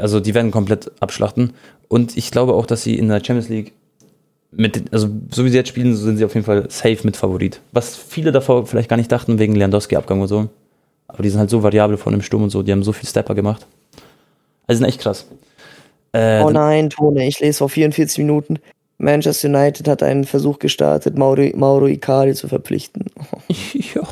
[0.00, 1.52] also die werden komplett abschlachten.
[1.88, 3.72] Und ich glaube auch, dass sie in der Champions League
[4.52, 7.60] mit, also so wie sie jetzt spielen, sind sie auf jeden Fall safe mit Favorit.
[7.72, 10.48] Was viele davor vielleicht gar nicht dachten, wegen Lewandowski-Abgang und so.
[11.08, 13.08] Aber die sind halt so variabel von dem Sturm und so, die haben so viel
[13.08, 13.66] Stepper gemacht.
[14.66, 15.26] Also sind echt krass.
[16.12, 18.58] Äh, oh nein, Tone, ich lese vor 44 Minuten.
[18.98, 23.06] Manchester United hat einen Versuch gestartet, Mauro, Mauro Icardi zu verpflichten.
[23.48, 24.02] ja.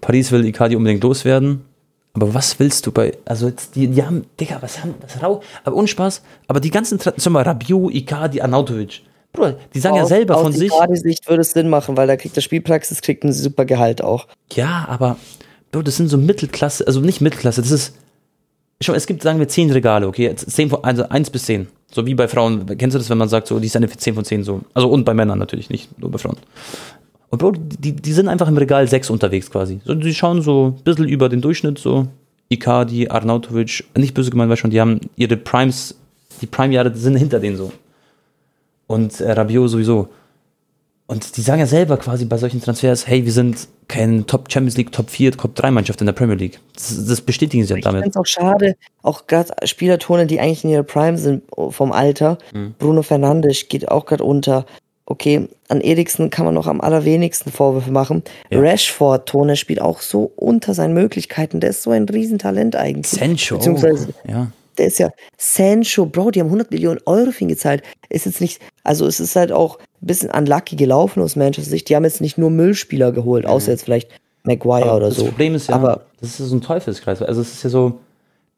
[0.00, 1.64] Paris will Icardi unbedingt loswerden.
[2.14, 5.40] Aber was willst du bei, also jetzt, die, die haben, Digga, was haben, was rau,
[5.64, 9.00] aber ohne Spaß, aber die ganzen, zum Beispiel Rabiot, Icardi, Arnautovic,
[9.32, 10.70] Bro, die sagen auf, ja selber von sich.
[10.70, 14.04] Aus Sicht würde es Sinn machen, weil da kriegt der Spielpraxis, kriegt ein super Gehalt
[14.04, 14.26] auch.
[14.52, 15.16] Ja, aber,
[15.70, 17.94] Bro, das sind so Mittelklasse, also nicht Mittelklasse, das ist,
[18.82, 21.68] schon, es gibt, sagen wir, zehn Regale, okay, zehn von, also eins bis zehn.
[21.92, 24.14] So wie bei Frauen, kennst du das, wenn man sagt, so, die ist eine 10
[24.14, 24.62] von 10 so.
[24.72, 26.38] Also und bei Männern natürlich, nicht nur bei Frauen.
[27.28, 29.80] Und Bro, die, die sind einfach im Regal 6 unterwegs quasi.
[29.84, 32.06] So, die schauen so ein bisschen über den Durchschnitt, so
[32.48, 35.94] Icardi, Arnautovic, nicht böse gemeint, weil schon, die haben ihre Primes,
[36.40, 37.72] die Prime-Jahre sind hinter denen so.
[38.86, 40.08] Und äh, Rabiot sowieso.
[41.12, 44.76] Und die sagen ja selber quasi bei solchen Transfers, hey, wir sind kein Top Champions
[44.76, 46.58] League, Top 4, Top 3 Mannschaft in der Premier League.
[46.74, 48.00] Das, das bestätigen sie ja damit.
[48.00, 51.92] Ich finde es auch schade, auch gerade Spielertone, die eigentlich in ihrer Prime sind vom
[51.92, 52.38] Alter.
[52.52, 52.74] Mhm.
[52.78, 54.64] Bruno Fernandes geht auch gerade unter
[55.04, 58.22] okay, an Eriksen kann man noch am allerwenigsten Vorwürfe machen.
[58.50, 58.60] Ja.
[58.60, 61.60] Rashford, Tone, spielt auch so unter seinen Möglichkeiten.
[61.60, 63.20] Der ist so ein Riesentalent eigentlich.
[63.20, 63.56] Sancho.
[63.56, 64.50] Beziehungsweise, ja.
[64.78, 67.82] der ist ja Sancho, Bro, die haben 100 Millionen Euro für ihn gezahlt.
[68.08, 71.88] Ist jetzt nicht, also es ist halt auch bisschen unlucky gelaufen aus Manchester Sicht.
[71.88, 73.72] Die haben jetzt nicht nur Müllspieler geholt, außer mhm.
[73.72, 74.10] jetzt vielleicht
[74.44, 75.22] Maguire Aber oder das so.
[75.22, 77.22] Das Problem ist ja, Aber, das ist so ein Teufelskreis.
[77.22, 78.00] Also es ist ja so,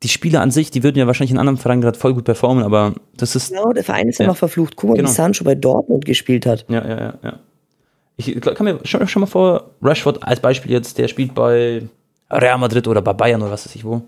[0.02, 2.64] die Spieler an sich, die würden ja wahrscheinlich in anderen Vereinen gerade voll gut performen,
[2.64, 3.50] aber das ist.
[3.50, 4.76] Genau, der Verein ist ja, noch verflucht.
[4.76, 5.08] Guck mal, genau.
[5.08, 6.64] wie Sancho bei Dortmund gespielt hat.
[6.68, 7.38] Ja, ja, ja, ja.
[8.16, 11.82] Ich kann mir schon, schon mal vor, Rashford als Beispiel jetzt, der spielt bei
[12.30, 14.02] Real Madrid oder bei Bayern oder was weiß ich wo.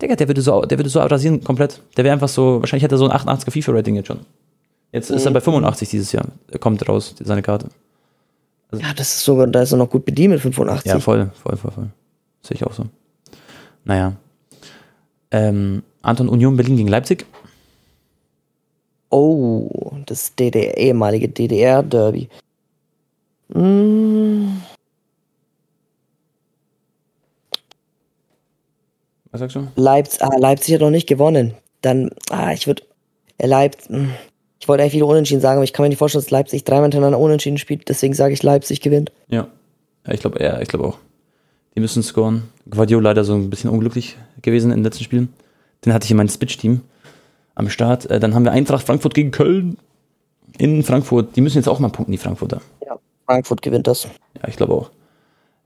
[0.00, 1.80] Digga, der würde so, der würde so rasieren komplett.
[1.96, 4.20] Der wäre einfach so, wahrscheinlich hätte er so ein 88er FIFA-Rating jetzt schon.
[4.92, 5.16] Jetzt mhm.
[5.16, 5.34] ist er mhm.
[5.34, 6.26] bei 85 dieses Jahr.
[6.50, 7.68] Er kommt raus, seine Karte.
[8.70, 10.90] Also ja, das ist sogar, da ist er noch gut bedient mit 85.
[10.90, 11.90] Ja, voll, voll, voll, voll.
[12.42, 12.84] Sehe ich auch so.
[13.84, 14.14] Naja.
[15.30, 17.26] Ähm, Anton Union Berlin gegen Leipzig.
[19.10, 22.28] Oh, das DDR, ehemalige DDR-Derby.
[23.48, 24.62] Mm.
[29.30, 29.68] Was sagst du?
[29.76, 31.54] Leipzig, ah, Leipzig hat noch nicht gewonnen.
[31.82, 32.82] Dann, ah, ich würde,
[33.38, 34.12] Leipzig, hm.
[34.62, 36.84] Ich wollte eigentlich wieder unentschieden sagen, aber ich kann mir nicht vorstellen, dass Leipzig dreimal
[36.84, 39.10] hintereinander unentschieden spielt, deswegen sage ich, Leipzig gewinnt.
[39.26, 39.48] Ja,
[40.06, 40.98] ja ich glaube, ja, ich glaube auch.
[41.74, 42.44] Die müssen scoren.
[42.70, 45.30] Guardiola leider so ein bisschen unglücklich gewesen in den letzten Spielen.
[45.84, 46.80] Den hatte ich in meinem Spitch-Team
[47.56, 48.08] am Start.
[48.08, 49.78] Äh, dann haben wir Eintracht Frankfurt gegen Köln
[50.58, 51.34] in Frankfurt.
[51.34, 52.60] Die müssen jetzt auch mal punkten, die Frankfurter.
[52.86, 54.04] Ja, Frankfurt gewinnt das.
[54.40, 54.92] Ja, ich glaube auch.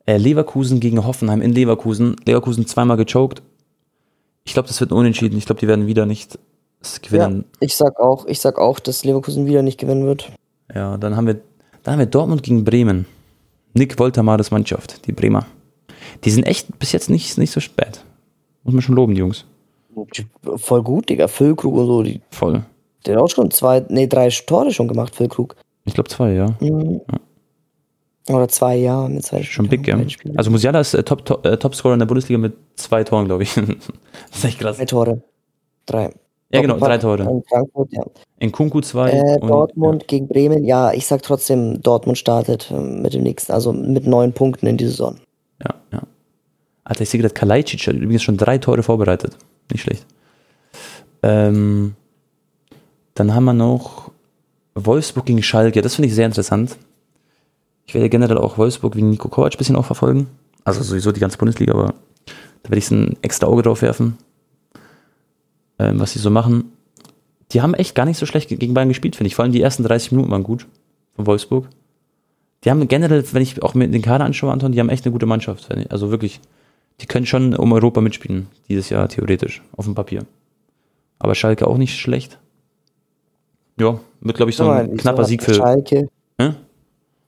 [0.07, 2.17] Äh, Leverkusen gegen Hoffenheim in Leverkusen.
[2.25, 3.43] Leverkusen zweimal gechoked.
[4.45, 5.37] Ich glaube, das wird ein Unentschieden.
[5.37, 6.39] Ich glaube, die werden wieder nicht
[7.03, 7.45] gewinnen.
[7.55, 10.31] Ja, ich sag auch, ich sag auch, dass Leverkusen wieder nicht gewinnen wird.
[10.75, 11.41] Ja, dann haben wir,
[11.83, 13.07] dann haben wir Dortmund gegen Bremen.
[13.75, 15.47] Nick Woltermades Mannschaft, die Bremer.
[16.25, 18.05] Die sind echt bis jetzt nicht, nicht so spät.
[18.65, 19.45] Muss man schon loben, die Jungs.
[20.57, 21.29] Voll gut, Digga.
[21.29, 22.03] Füllkrug und so.
[22.03, 22.63] Die, Voll.
[23.05, 25.57] der hat auch schon zwei, nee, drei Tore schon gemacht, Füllkrug.
[25.85, 26.55] Ich glaube zwei, ja.
[26.61, 27.01] Mhm.
[28.29, 29.99] Oder zwei Jahre mit zwei Schon big, ja.
[30.35, 33.45] Also Musiala ist äh, Top, Top, äh, Topscorer in der Bundesliga mit zwei Toren, glaube
[33.45, 33.55] ich.
[33.55, 33.69] das
[34.39, 34.79] ist echt krass.
[34.79, 35.23] Drei Tore.
[35.87, 36.11] Drei.
[36.53, 37.25] Ja, genau, drei Tore.
[37.25, 38.05] In Frankfurt, ja.
[38.39, 39.11] In Kunku zwei.
[39.11, 43.53] Äh, und- Dortmund gegen Bremen, ja, ich sag trotzdem, Dortmund startet äh, mit dem nächsten,
[43.53, 45.17] also mit neun Punkten in die Saison.
[45.63, 46.03] Ja, ja.
[46.85, 49.37] Alter, ich sehe gerade, Kalajdzic hat übrigens schon drei Tore vorbereitet.
[49.73, 50.07] Nicht schlecht.
[51.25, 51.95] Ähm,
[53.15, 54.13] dann haben wir noch
[54.77, 55.83] Wolfsburg gegen Schalke.
[55.83, 56.77] Das finde ich sehr interessant.
[57.87, 60.29] Ich werde generell auch Wolfsburg wegen Nico Kovac ein bisschen auch verfolgen.
[60.65, 61.95] Also sowieso die ganze Bundesliga, aber
[62.63, 64.19] da werde ich ein extra Auge drauf werfen,
[65.79, 66.73] ähm, was sie so machen.
[67.53, 69.35] Die haben echt gar nicht so schlecht gegen Bayern gespielt, finde ich.
[69.35, 70.67] Vor allem die ersten 30 Minuten waren gut
[71.15, 71.69] von Wolfsburg.
[72.65, 75.13] Die haben generell, wenn ich auch mir den Kader anschaue, Anton, die haben echt eine
[75.13, 75.69] gute Mannschaft.
[75.91, 76.41] Also wirklich,
[77.01, 80.25] die können schon um Europa mitspielen, dieses Jahr theoretisch, auf dem Papier.
[81.19, 82.39] Aber Schalke auch nicht schlecht.
[83.79, 85.55] Ja, wird, glaube ich, so ein wieso knapper hat Sieg für.
[85.55, 86.09] Schalke.
[86.39, 86.55] Hä?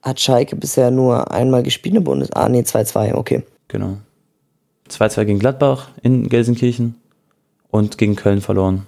[0.01, 2.31] Hat Schalke bisher nur einmal gespielt in der Bundes...
[2.33, 3.43] Ah, nee, 2-2, okay.
[3.67, 3.97] Genau.
[4.89, 6.95] 2-2 gegen Gladbach in Gelsenkirchen
[7.69, 8.85] und gegen Köln verloren.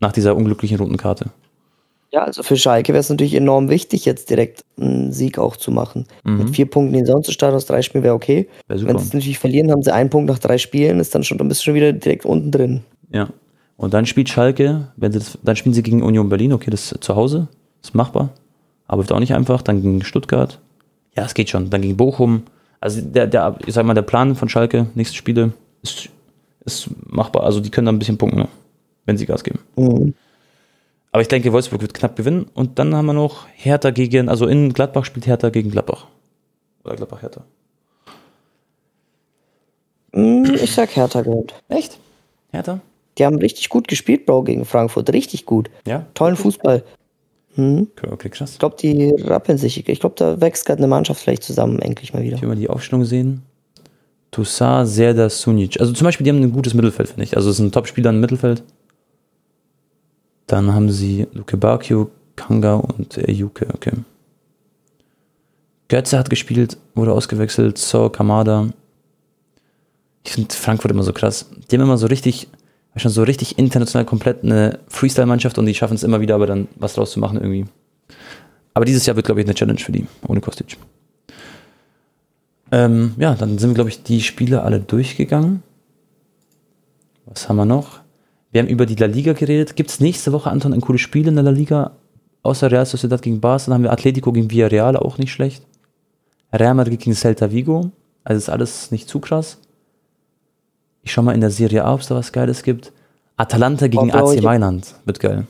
[0.00, 1.26] Nach dieser unglücklichen roten Karte.
[2.12, 5.70] Ja, also für Schalke wäre es natürlich enorm wichtig, jetzt direkt einen Sieg auch zu
[5.70, 6.06] machen.
[6.24, 6.38] Mhm.
[6.38, 8.48] Mit vier Punkten in die Saison zu starten aus drei Spielen wäre okay.
[8.66, 11.38] Wäre Wenn sie natürlich verlieren, haben sie einen Punkt nach drei Spielen, ist dann schon,
[11.38, 12.80] dann bist du schon wieder direkt unten drin.
[13.12, 13.28] Ja.
[13.76, 16.92] Und dann spielt Schalke, wenn sie das, dann spielen sie gegen Union Berlin, okay, das
[16.92, 17.46] ist zu Hause,
[17.82, 18.30] ist machbar,
[18.88, 19.62] aber wird auch nicht einfach.
[19.62, 20.58] Dann gegen Stuttgart,
[21.16, 21.70] ja, es geht schon.
[21.70, 22.42] Dann gegen Bochum.
[22.80, 25.52] Also der, der, ich sag mal, der Plan von Schalke, nächste Spiele,
[25.82, 26.08] ist,
[26.64, 27.44] ist machbar.
[27.44, 28.48] Also die können da ein bisschen punkten, ne?
[29.06, 29.60] wenn sie Gas geben.
[29.76, 30.14] Mhm.
[31.12, 32.46] Aber ich denke, Wolfsburg wird knapp gewinnen.
[32.54, 36.06] Und dann haben wir noch Hertha gegen, also in Gladbach spielt Hertha gegen Gladbach.
[36.84, 37.44] Oder Gladbach Hertha.
[40.12, 41.54] Mm, Ich sag Hertha gewinnt.
[41.68, 41.98] Echt?
[42.52, 42.80] Hertha?
[43.18, 45.12] Die haben richtig gut gespielt, Bro, gegen Frankfurt.
[45.12, 45.70] Richtig gut.
[45.86, 46.06] Ja?
[46.14, 46.84] Tollen Fußball.
[47.56, 47.88] Hm.
[47.96, 48.52] Okay, okay, krass.
[48.52, 49.88] Ich glaube, die rappeln sich.
[49.88, 52.36] Ich glaube, da wächst gerade eine Mannschaft vielleicht zusammen, endlich mal wieder.
[52.36, 53.42] Ich will mal die Aufstellung sehen.
[54.30, 55.80] Toussaint, Serda, Sunic.
[55.80, 57.36] Also zum Beispiel, die haben ein gutes Mittelfeld, finde ich.
[57.36, 58.62] Also es sind Top-Spieler im Mittelfeld.
[60.46, 63.92] Dann haben sie Luke Bakio, Kanga und äh, Juke, okay.
[65.88, 68.68] Götze hat gespielt, wurde ausgewechselt, So, Kamada.
[70.24, 71.50] Ich finde Frankfurt immer so krass.
[71.70, 72.48] Die haben immer so richtig,
[72.96, 76.68] schon so richtig international komplett eine Freestyle-Mannschaft und die schaffen es immer wieder, aber dann
[76.76, 77.66] was draus zu machen irgendwie.
[78.74, 80.76] Aber dieses Jahr wird, glaube ich, eine Challenge für die, ohne Kostic.
[82.72, 85.62] Ähm, ja, dann sind, glaube ich, die Spiele alle durchgegangen.
[87.26, 88.00] Was haben wir noch?
[88.52, 89.76] Wir haben über die La Liga geredet.
[89.76, 91.92] Gibt es nächste Woche, Anton, ein cooles Spiel in der La Liga?
[92.42, 95.62] Außer Real Sociedad gegen Barca, dann haben wir Atletico gegen Villarreal, auch nicht schlecht.
[96.52, 97.90] Real Madrid gegen Celta Vigo.
[98.24, 99.58] Also ist alles nicht zu krass.
[101.02, 102.92] Ich schau mal in der Serie A, ob es da was Geiles gibt.
[103.36, 104.94] Atalanta gegen Oh, AC Mailand.
[105.04, 105.46] Wird geil.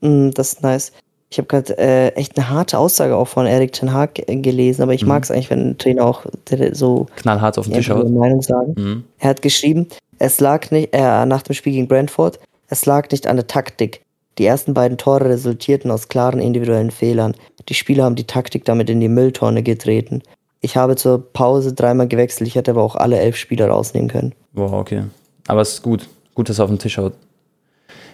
[0.00, 0.92] Mm, das ist nice.
[1.28, 4.82] Ich habe gerade äh, echt eine harte Aussage auch von Erik Ten Hag äh, gelesen,
[4.82, 5.08] aber ich Mhm.
[5.08, 6.24] mag es eigentlich, wenn ein Trainer auch
[6.72, 8.08] so Knallhart auf den Tisch haut.
[8.08, 8.74] Meinung sagen.
[8.76, 9.04] Mhm.
[9.18, 13.26] Er hat geschrieben, es lag nicht, äh, nach dem Spiel gegen Brentford, es lag nicht
[13.26, 14.02] an der Taktik.
[14.38, 17.34] Die ersten beiden Tore resultierten aus klaren individuellen Fehlern.
[17.68, 20.22] Die Spieler haben die Taktik damit in die Mülltonne getreten.
[20.60, 24.34] Ich habe zur Pause dreimal gewechselt, ich hätte aber auch alle elf Spieler rausnehmen können.
[24.52, 25.04] Wow, okay.
[25.48, 26.08] Aber es ist gut.
[26.34, 27.14] Gut, dass er auf den Tisch haut.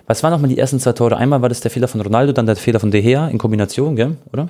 [0.07, 1.17] Was waren nochmal die ersten zwei Tore?
[1.17, 3.97] Einmal war das der Fehler von Ronaldo, dann der Fehler von De Gea in Kombination,
[3.97, 4.17] gell?
[4.33, 4.49] Oder?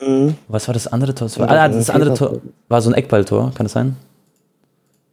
[0.00, 0.36] Mhm.
[0.48, 1.28] Was war das andere Tor?
[1.28, 3.96] Das, war, ah, das andere Tor war so ein Eckballtor, kann das sein?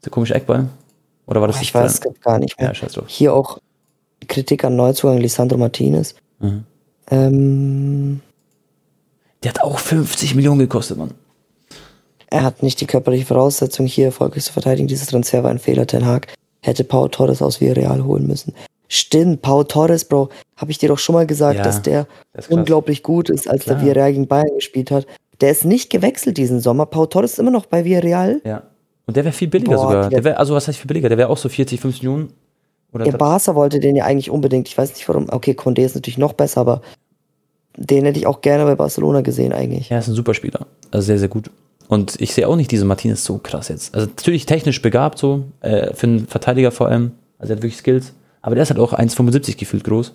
[0.03, 0.67] Der komische Eckball?
[1.25, 2.71] Oder war das das ich weiß es gar nicht mehr.
[2.73, 3.01] Ja.
[3.07, 3.59] Hier auch
[4.27, 6.15] Kritik an Neuzugang Lisandro Martinez.
[6.39, 6.63] Mhm.
[7.09, 8.21] Ähm,
[9.43, 11.11] Der hat auch 50 Millionen gekostet, Mann.
[12.27, 14.87] er hat nicht die körperliche Voraussetzung, hier erfolgreich zu verteidigen.
[14.87, 15.87] Dieses Transfer war ein Fehler.
[15.87, 16.27] Ten Hag
[16.61, 18.53] hätte Pau Torres aus Villarreal holen müssen.
[18.95, 22.47] Stimmt, Pau Torres, Bro, habe ich dir doch schon mal gesagt, Ja, dass der das
[22.47, 23.75] unglaublich gut ist, als Klar.
[23.77, 25.05] der Villarreal gegen Bayern gespielt hat.
[25.41, 26.85] Der ist nicht gewechselt diesen Sommer.
[26.85, 28.41] Pau Torres ist immer noch bei Villarreal.
[28.45, 28.63] Ja.
[29.05, 30.01] Und der wäre viel billiger Boah, sogar.
[30.03, 31.09] der- Der wär, also was heißt viel billiger?
[31.09, 32.29] Der wäre auch so 40, 50 Millionen.
[32.93, 34.67] Oder Der Barca wollte den ja eigentlich unbedingt.
[34.69, 35.27] Ich weiß nicht warum.
[35.29, 36.81] Okay, Condé ist natürlich noch besser, aber
[37.77, 39.91] den hätte ich auch gerne bei Barcelona gesehen eigentlich.
[39.91, 40.65] Er ist ein super Spieler.
[40.91, 41.51] Also sehr, sehr gut.
[41.87, 43.93] Und ich sehe auch nicht diese Martinez so krass jetzt.
[43.93, 47.11] Also natürlich technisch begabt so, äh, für einen Verteidiger vor allem.
[47.37, 48.13] Also er hat wirklich Skills.
[48.45, 50.13] Aber der ist halt auch 1,75 gefühlt groß.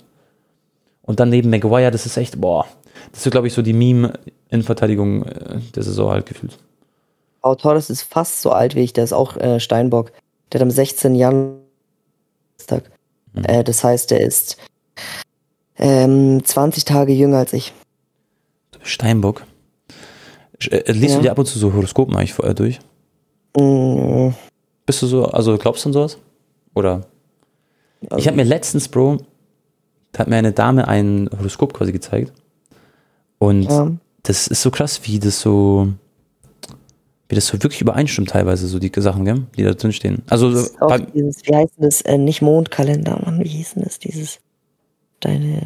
[1.03, 2.65] Und dann neben Maguire, das ist echt, boah.
[3.11, 6.57] Das ist, glaube ich, so die Meme-Innenverteidigung äh, der Saison halt gefühlt.
[7.43, 8.93] Pau Torres ist fast so alt wie ich.
[8.93, 10.13] Der ist auch äh, Steinbock.
[10.53, 11.17] Der hat am 16.
[11.17, 11.57] Januar.
[13.33, 13.45] Mhm.
[13.45, 14.59] Äh, das heißt, der ist
[15.77, 17.73] ähm, 20 Tage jünger als ich.
[18.83, 19.43] Steinbock.
[20.61, 21.17] Sch- Äh, liest Ja.
[21.17, 22.79] du dir ab und zu so Horoskopen eigentlich vorher durch?
[23.57, 24.29] Mm,
[24.87, 26.19] Bist du so, also glaubst du an sowas?
[26.75, 27.07] Oder?
[28.09, 29.19] Also, Ich habe mir letztens, Bro,
[30.13, 32.33] da hat mir eine Dame ein Horoskop quasi gezeigt.
[33.39, 33.91] Und ja.
[34.23, 35.89] das ist so krass, wie das so,
[37.29, 40.23] wie das so wirklich übereinstimmt teilweise, so die Sachen, gell, die da drin stehen.
[40.29, 42.01] Also bei, dieses, wie heißt das?
[42.03, 43.99] Äh, nicht Mondkalender, Mann, wie hieß denn das?
[43.99, 44.41] Dieses,
[45.21, 45.63] deine.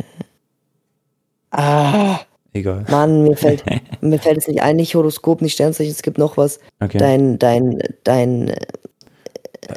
[1.51, 2.20] Ah,
[2.53, 2.85] egal.
[2.89, 3.64] Mann, mir fällt,
[4.01, 6.61] mir fällt es nicht ein, nicht Horoskop, nicht Sternzeichen, es gibt noch was.
[6.80, 6.99] Okay.
[6.99, 8.53] Dein, dein, dein,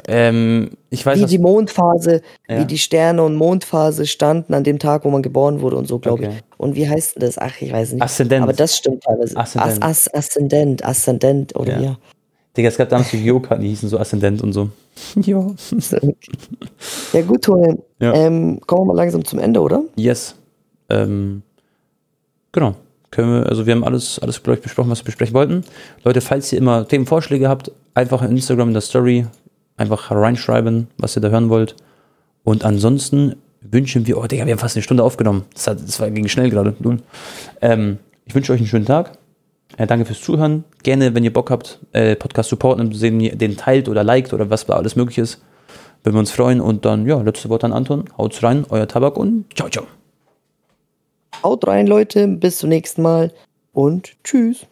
[0.06, 2.60] ähm, ich weiß, wie die Mondphase, Ja.
[2.60, 5.98] wie die Sterne und Mondphase standen an dem Tag, wo man geboren wurde und so,
[5.98, 6.32] glaube Okay.
[6.36, 6.44] ich.
[6.58, 7.38] Und wie heißt das?
[7.38, 8.02] Ach, ich weiß nicht.
[8.02, 8.42] Aszendent.
[8.42, 9.36] Aber das stimmt teilweise.
[9.36, 9.82] Aszendent.
[9.82, 11.80] As, As, Aszendent, Aszendent, oder Ja.
[11.82, 11.98] ja.
[12.56, 14.70] Digga, es gab damals so Yu-Karten, die hießen so Aszendent und so.
[15.16, 15.46] ja.
[17.12, 17.78] Ja, gut, Tone.
[18.00, 18.14] Ja.
[18.14, 19.82] Ähm, kommen wir mal langsam zum Ende, oder?
[19.96, 20.34] Yes.
[20.88, 21.42] Ähm,
[22.52, 22.74] genau.
[23.10, 25.64] Können wir, also wir haben alles, alles glaube ich, besprochen, was wir besprechen wollten.
[26.04, 29.26] Leute, falls ihr immer Themenvorschläge habt, einfach in Instagram in der Story
[29.78, 31.76] einfach reinschreiben, was ihr da hören wollt.
[32.44, 35.44] Und ansonsten wünschen wir, oh Digga, wir haben fast eine Stunde aufgenommen.
[35.54, 36.74] Das, hat, das war ging schnell gerade.
[37.60, 39.18] Ähm, ich wünsche euch einen schönen Tag.
[39.76, 40.64] Äh, danke fürs Zuhören.
[40.82, 44.66] Gerne, wenn ihr Bock habt, äh, Podcast supporten sehen, den teilt oder liked oder was
[44.66, 45.42] da alles möglich ist.
[46.02, 46.60] Würden wir uns freuen.
[46.60, 48.04] Und dann, ja, letzte Wort an Anton.
[48.16, 49.86] Haut's rein, euer Tabak und ciao, ciao.
[51.42, 52.26] Haut rein, Leute.
[52.26, 53.32] Bis zum nächsten Mal
[53.72, 54.66] und tschüss.